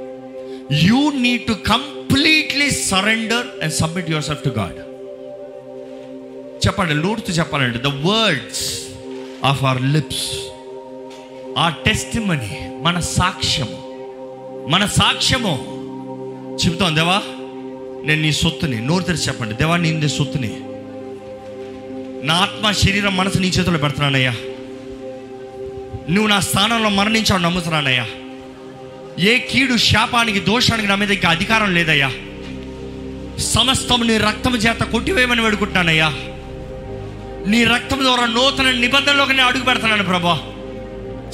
You 0.72 1.12
need 1.12 1.42
to 1.48 1.54
completely 1.54 2.72
surrender 2.72 3.64
and 3.64 3.74
submit 3.74 4.10
yourself 4.26 4.44
to 4.44 4.50
God 4.50 4.78
చెప్పండి 6.68 6.94
లోటుతో 6.94 7.34
చెప్పాలండి. 7.34 7.78
The 7.78 7.88
words 7.88 8.88
of 9.46 9.64
our 9.64 9.82
lips 9.82 10.32
ఆ 11.58 11.70
టెస్ట్ 11.70 12.20
మన 12.84 13.00
సాక్ష్యము 13.00 13.88
మన 14.70 14.86
సాక్ష్యము. 14.86 15.54
చెబుతాం 16.66 16.96
దేవా 16.96 17.22
నేను 18.06 18.22
నీ 18.22 18.32
సొత్తుని. 18.32 18.82
నోరు 18.82 19.04
తెరిచి 19.04 19.22
చెప్పండి 19.22 19.54
దేవా 19.54 19.78
నీ 19.78 19.94
నీ 19.94 20.08
సొత్తుని. 20.08 20.60
నా 22.28 22.34
ఆత్మ 22.34 22.72
శరీరం 22.72 23.18
మనసు 23.18 23.38
నీ 23.38 23.48
చేతిలో 23.48 23.78
పెడుతున్నానయ్యా. 23.78 24.32
నువ్వు 26.10 26.28
నా 26.28 26.40
స్థానంలో 26.40 26.90
మరణించావు 26.90 27.42
నమ్ముతున్నానయ్యా. 27.42 28.08
ఏ 29.20 29.38
కీడు 29.38 29.78
శాపానికి 29.78 30.40
దోషానికి 30.40 30.88
నా 30.88 30.96
మీద 30.96 31.12
ఇంకా 31.12 31.30
అధికారం 31.30 31.74
లేదయ్యా. 31.74 32.12
సమస్తం 33.40 34.08
నీ 34.08 34.18
రక్తం 34.18 34.56
చేత 34.56 34.84
కొట్టివేయమని 34.84 35.42
వేడుకుంటున్నానయ్యా. 35.42 36.14
నీ 37.48 37.64
రక్తం 37.64 38.04
ద్వారా 38.04 38.26
నూతన 38.26 38.72
నిబంధనలోకి 38.72 39.34
నేను 39.34 39.48
అడుగు 39.48 39.64
పెడుతున్నాను 39.64 40.04
ప్రభా. 40.04 40.40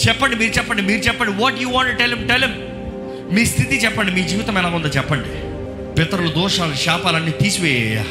చెప్పండి 0.07 0.35
మీరు 0.35 0.51
చెప్పండి 0.51 0.81
మీరు 0.81 1.01
చెప్పండి. 1.01 1.43
వాట్ 1.43 1.61
యూ 1.61 1.69
వాంట్ 1.69 1.99
టెలం 1.99 2.27
టెలం 2.27 2.53
మీ 3.35 3.45
స్థితి 3.45 3.75
చెప్పండి 3.75 4.11
మీ 4.11 4.23
జీవితం 4.23 4.57
ఎలా 4.57 4.69
ఉందో 4.69 4.87
చెప్పండి. 4.87 5.29
పితరుల 5.95 6.27
దోషాలు 6.27 6.73
శాపాలన్నీ 6.73 7.31
తీసివేయ్యా 7.31 8.01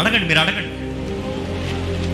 అడగండి 0.00 0.28
మీరు 0.28 0.38
అడగండి. 0.38 0.86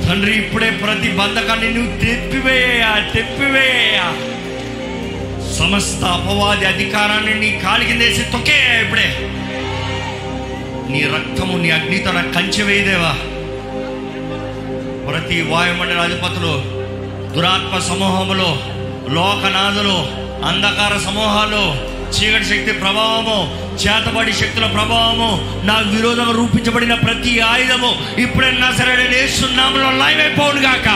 తండ్రి 0.09 0.37
ఇప్పుడే 0.37 0.71
ప్రతి 0.71 1.09
బంధకాన్ని 1.09 1.75
నువ్వు 1.75 2.01
తెప్పివేయ 2.01 3.13
తెప్పివేయ్యా 3.15 4.32
సమస్త 5.59 6.05
అపవాది 6.05 6.65
అధికారాన్ని 6.67 7.35
నీ 7.41 7.61
కాలి 7.65 7.85
కిందేసి 7.85 8.23
తొక్కేయ్యా 8.23 8.81
ఇప్పుడే. 8.81 9.09
నీ 10.93 11.01
రక్తము 11.03 11.57
నీ 11.57 11.71
అగ్నితో 11.71 12.13
నాకు 12.13 12.33
కంచె 12.33 12.63
వేయదేవా. 12.65 13.13
ప్రతి 15.11 15.43
వాయుమండల 15.43 16.01
అధిపతులు 16.01 16.83
దురాత్మ 17.37 17.79
సమూహములు 17.79 18.51
లోకనాథులు 19.15 19.97
అంధకార 20.47 20.99
సమూహాలు 21.05 21.93
చీకటి 22.13 22.45
శక్తి 22.45 22.73
ప్రభావము 22.73 23.39
చేతబడి 23.77 24.33
శక్తుల 24.33 24.67
ప్రభావము 24.67 25.65
నాకు 25.67 25.89
విరోధంగా 25.89 26.33
రూపించబడిన 26.33 26.95
ప్రతి 26.95 27.41
ఆయుధము 27.41 28.21
ఇప్పుడే 28.21 28.51
నా 28.51 28.73
సరే 28.79 29.09
నేస్తున్నాములో 29.09 29.91
లైవ్ 29.91 30.21
అయిపోను 30.21 30.61
గాక 30.61 30.89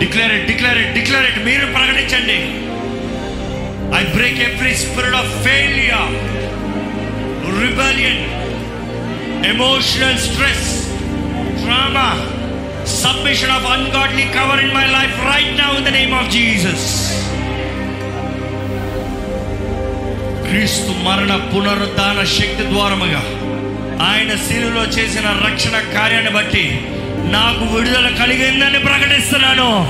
డిక్లరేట్ 0.00 0.46
డిక్లరేట్ 0.46 0.94
డిక్లరేట్ 0.94 1.38
మీరు 1.44 1.66
ప్రకటించండి. 1.66 2.67
I 3.96 4.04
break 4.04 4.40
every 4.40 4.74
spirit 4.74 5.14
of 5.14 5.44
failure 5.44 6.14
rebellion 7.60 8.24
emotional 9.44 10.18
stress 10.18 10.90
drama 11.62 12.16
submission 12.86 13.50
of 13.50 13.66
ungodly 13.66 14.22
cover 14.22 14.64
in 14.64 14.74
my 14.74 14.86
life 14.86 15.26
right 15.32 15.60
now 15.60 15.78
in 15.78 15.84
the 15.84 15.88
name 15.88 16.14
of 16.14 16.30
Jesus 16.30 17.14
క్రీస్తు 20.48 20.92
మరణ 20.92 21.36
పునరుద్ధాన 21.36 22.24
శక్తి 22.24 22.62
ద్వారముగా 22.62 23.22
ఆయన 24.00 24.36
శిలులో 24.36 24.84
చేసిన 24.84 25.26
రక్షణ 25.46 25.78
కార్యాన్ని 25.94 26.30
బట్టి 26.30 26.80
నాకు 27.30 27.76
విడుదల 27.76 28.08
కలిగిందని 28.08 28.78
ప్రకటిస్తున్నాను. 28.78 29.86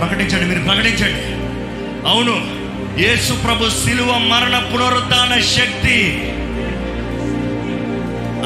ప్రకటించండి 0.00 0.44
మీరు 0.44 0.60
ప్రకటించండి. 0.60 1.33
అవును. 2.06 2.64
యేసు 3.00 3.32
ప్రభు 3.32 3.70
శిలువ 3.70 4.18
మరణ 4.18 4.58
పునరుద్ధాన 4.58 5.40
శక్తి. 5.40 6.18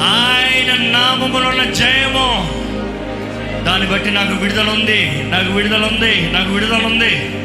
ఆయన 0.01 0.73
నామములున్న 0.91 1.73
జయము. 1.73 2.59
దాన్ని 3.65 3.91
బట్టి 3.91 4.11
నాకు 4.11 4.33
విడుదల 4.33 4.69
ఉంది 4.69 5.23
నాకు 5.23 5.51
విడుదల 5.51 5.85
ఉంది 5.85 6.31
నాకు 6.31 6.49
విడుదల 6.51 6.85
ఉంది 6.85 7.39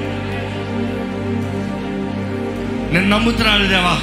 నేను 2.94 3.08
నమ్ముతున్నాను 3.08 3.68
దేవా. 3.68 4.00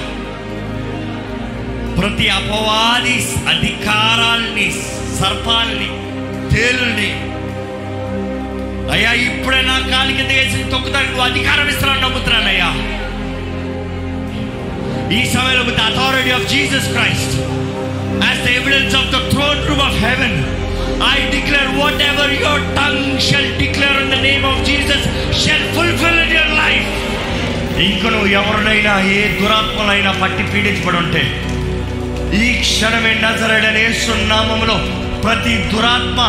ప్రతి 2.02 2.30
అపవాది 2.30 3.16
అధికారాల్ని 3.48 4.72
సర్పాల్ని 5.20 5.90
తేలుని 6.56 7.31
అయ్యా 8.94 9.12
ఇప్పుడే 9.26 9.60
నా 9.64 9.76
కాలి 9.92 10.14
కింద 10.18 10.32
వేసి 10.38 10.60
తొక్కుతానికి 10.72 11.12
నువ్వు 11.12 11.28
అధికారం 11.28 11.68
ఇస్తున్నాను 11.74 12.02
నమ్ముతున్నానయ్యా 12.06 12.70
ఈ 15.18 15.22
సమయంలో 15.32 15.64
with 15.70 15.82
authority 15.86 16.32
of 16.38 16.48
Jesus 16.52 16.90
Christ 16.94 17.36
as 18.24 18.42
the 18.46 18.50
evidence 18.60 18.96
of 19.00 19.12
the 19.16 19.20
throne 19.32 19.62
room 19.70 19.84
of 19.88 19.98
heaven 20.06 20.38
I 21.08 21.18
declare 21.36 21.72
whatever 22.10 22.34
your 22.38 22.66
tongue 22.78 23.06
shall 23.28 23.52
declare 23.62 24.00
in 24.02 24.12
the 24.16 24.20
name 24.28 24.46
of 24.46 24.62
Jesus 24.70 25.08
shall 25.42 25.68
fulfil 25.76 26.20
in 26.24 26.36
your 26.38 26.56
life 26.62 26.90
ఇంక 27.84 28.04
నువ్వు 28.14 28.32
ఎవరినైనా 28.40 28.96
ఏ 29.14 29.22
దురాత్మలైనా 29.38 30.12
పట్టి 30.22 30.44
పీడించబడి 30.52 30.98
ఉంటే 31.04 31.24
ఈ 32.42 32.48
క్షణమే 32.64 33.14
నజరడనే 33.24 33.86
సున్నామంలో 34.02 34.76
ప్రతి 35.24 35.56
దురాత్మ 35.72 36.20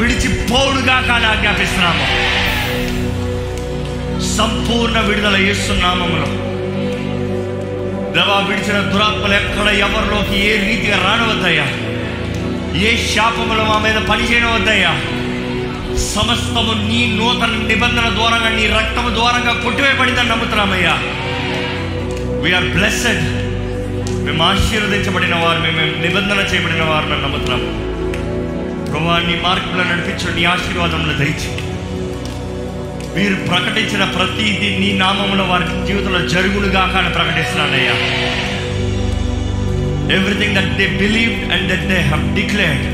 విడిచిపోవుడుగా 0.00 1.00
కాదు 1.00 1.26
ఆజ్ఞాపిస్తున్నాము. 1.26 2.04
సంపూర్ణ 4.36 5.00
విడుదల 5.00 5.36
చేస్తున్నామములో 5.36 6.50
దేవా 8.12 8.38
విడిచిన 8.38 8.80
దురాత్మలు 8.80 9.34
ఎక్కడ 9.34 9.68
ఎవరిలోకి 9.68 10.46
ఏ 10.46 10.52
రీతిగా 10.52 10.96
రానవద్దయ్యా? 10.96 11.66
ఏ 12.80 12.96
శాపములు 13.14 13.62
మా 13.62 13.78
మీద 13.78 13.94
పనిచేయనవద్దయ్యా? 13.94 15.00
సమస్తము 15.98 16.88
నీ 16.88 17.18
నూతన 17.18 17.64
నిబంధన 17.66 18.08
ద్వారంగా 18.14 18.48
నీ 18.48 18.66
రక్తము 18.66 19.14
ద్వారంగా 19.14 19.52
కొట్టివేయబడిందని 19.64 20.28
నమ్ముతున్నామయ్యా. 20.28 20.98
వీఆర్ 22.42 22.64
బ్లెస్సెడ్ 22.64 23.20
మేము 24.24 24.42
ఆశీర్వదించబడిన 24.44 25.34
వారు 25.34 25.58
మేము 25.58 26.02
నిబంధన 26.02 26.38
చేయబడిన 26.54 26.82
వారు 26.82 27.04
నన్ను 27.04 27.22
నమ్ముతున్నాము. 27.22 27.89
ప్రభా 28.90 29.18
నీ 29.18 29.34
మార్గంలో 29.44 29.84
నడిపించు 29.84 30.28
నీ 30.36 30.44
ఆశీర్వాదంలో 30.44 31.14
దయచి. 31.14 31.50
వీరు 33.14 33.34
ప్రకటించిన 33.48 34.04
ప్రతిదీ 34.16 34.68
నీ 34.80 34.92
నామంలో 34.98 35.44
వారి 35.44 35.86
జీవితంలో 35.86 36.20
జరుగులుగా 36.28 36.82
కానీ 36.92 37.08
ప్రకటిస్తున్నానయ్యా. 37.14 37.94
Everything 40.16 40.54
that 40.54 40.72
they 40.78 40.86
believe 40.98 41.52
and 41.52 41.66
that 41.72 41.86
they 41.88 41.98
have 42.02 42.24
declared 42.34 42.84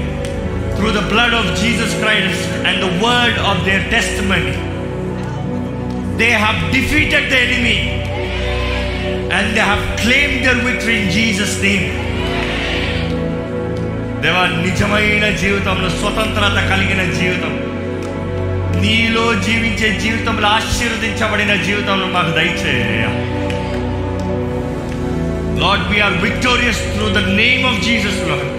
through 0.77 0.89
the 0.91 1.03
blood 1.13 1.35
of 1.35 1.51
Jesus 1.61 1.95
Christ 2.03 2.47
and 2.69 2.81
the 2.81 2.91
word 3.05 3.39
of 3.51 3.61
their 3.65 3.85
testimony 4.27 4.55
they 6.19 6.31
have 6.37 6.59
defeated 6.73 7.29
the 7.31 7.39
enemy 7.47 7.77
and 9.39 9.51
they 9.55 9.63
have 9.63 9.85
claim 10.03 10.37
their 10.45 10.61
victory 10.67 10.97
in 10.97 11.11
Jesus 11.11 11.57
name 11.63 11.87
దేవా 14.23 14.47
నిజమైన 14.47 15.37
జీవితంలో 15.37 15.89
స్వతంత్రత 15.89 16.59
కలిగిన 16.71 17.03
జీవితం. 17.13 17.53
నీలో 18.83 19.35
జీవించే 19.35 20.01
జీవితంలో 20.01 20.49
ఆశీర్వదించబడిన 20.49 21.55
జీవితంలో 21.55 22.07
మాకు 22.07 22.31
దయచేయ 22.31 23.05
Lord 25.61 25.89
we are 25.93 26.17
victorious 26.23 26.83
through 26.95 27.09
the 27.09 27.19
name 27.19 27.67
of 27.67 27.81
Jesus 27.85 28.21
Lord 28.29 28.53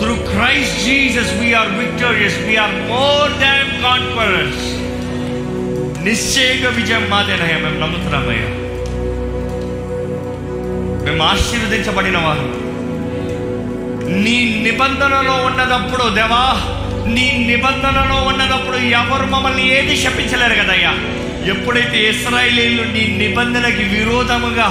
through 0.00 0.14
Christ 0.14 0.84
Jesus 0.84 1.32
we are 1.40 1.72
victorious 1.78 2.38
we are 2.38 2.74
more 2.88 3.32
than 3.40 3.82
conference 3.82 4.62
నిశ్చయంగా 6.04 6.68
విజయం 6.68 7.06
మాదేనయ్యా 7.10 7.58
మేము 7.58 7.80
నమ్ముతున్నామయ్యా 7.80 8.48
మేము 11.04 11.22
ఆశీర్వదించబడిన 11.22 12.18
వారు. 12.18 12.69
నీ 14.10 14.60
నిబంధనలో 14.62 15.32
ఉన్నదప్పుడు 15.32 16.08
దేవా 16.08 16.70
నీ 17.06 17.44
నిబంధనలో 17.46 18.16
ఉన్నదప్పుడు 18.16 18.76
ఎవరు 18.76 19.26
మమ్మల్ని 19.26 19.78
ఏది 19.78 19.96
శపించలేరు 19.96 20.54
కదయ్యా? 20.54 20.94
ఎప్పుడైతే 21.46 22.10
ఇస్రాయేలీలు 22.10 22.82
నీ 22.82 23.28
నిబంధనకి 23.28 23.84
విరోధముగా 23.84 24.66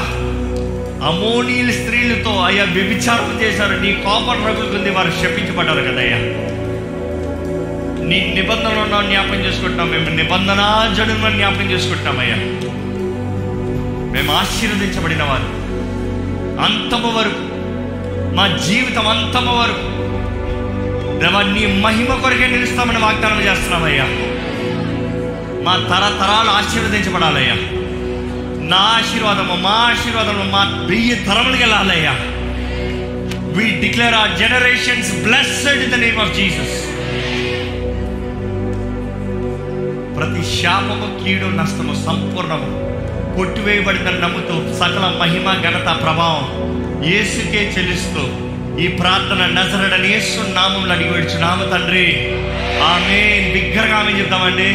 అమోనీయుల 1.08 1.72
స్త్రీలతో 1.72 2.42
అయ్యా 2.42 2.64
వ్యభిచారం 2.64 3.40
చేశారు 3.42 3.80
నీ 3.80 3.94
కోపం 3.94 4.48
రగులుకుంది 4.48 4.90
వారు 4.90 5.12
శపించబడ్డారు 5.12 5.82
కదయ్యా. 5.82 6.18
నీ 8.06 8.32
నిబంధనలో 8.36 9.08
జ్ఞాపకం 9.08 9.46
చేసుకుంటున్నాం. 9.46 9.92
మేము 9.92 10.10
నిబంధన 10.10 10.94
జడున 10.98 11.30
జ్ఞాపకం 11.30 11.72
చేసుకుంటున్నామయ్యా 11.72 12.36
మేము 14.14 14.34
ఆశీర్వదించబడిన 14.34 15.24
వారు. 15.24 15.60
అంతము 16.62 17.18
వరకు 17.18 17.49
మా 18.36 18.48
జీవితం 18.48 19.08
అంతము 19.08 19.54
వరకు 19.60 19.88
నీ 21.54 21.80
మహిమ 21.82 22.14
కొరకే 22.22 22.48
నిలుస్తామని 22.48 23.00
వాగ్దానం 23.00 23.42
చేస్తున్నామయ్యా. 23.42 24.06
మా 25.64 25.74
తరతరాలు 25.76 26.50
ఆశీర్వదించబడాలయ్యా. 26.50 27.56
నా 28.68 28.78
ఆశీర్వాదము 28.78 29.56
మా 29.56 29.70
ఆశీర్వాదము 29.70 30.52
మా 30.52 30.86
వెయ్యి 30.90 31.16
తరములకు 31.16 31.62
వెళ్ళాలయ్యా. 31.62 32.12
We 33.56 33.82
declare 33.82 34.14
our 34.14 34.38
generations 34.40 35.12
blessed 35.24 35.84
in 35.84 35.92
the 35.92 35.96
name 35.96 36.20
of 36.20 36.36
Jesus 36.36 36.78
ప్రతి 40.18 40.62
శాపము 40.62 41.24
కీడు 41.24 41.46
నష్టము 41.46 42.06
సంపూర్ణము 42.06 42.90
కొట్టివేయబడిందని 43.38 44.20
నమ్ముతూ 44.20 44.74
సకల 44.78 45.18
మహిమ 45.20 45.54
ఘనత 45.54 46.02
ప్రభావం 46.04 46.79
యేసుకే 47.04 47.74
చెల్లిస్తూ 47.78 48.24
ఈ 48.80 48.88
ప్రార్థన 48.88 49.46
నజరడని 49.46 50.10
యేసు 50.12 50.54
నామంలో 50.54 50.94
అడిగి 50.96 51.40
నామ 51.42 51.64
తండ్రి. 51.72 52.30
ఆమె 52.84 53.52
బిగ్గరగా 53.54 53.96
ఆమె 53.98 54.12
చెప్తామండి. 54.20 54.70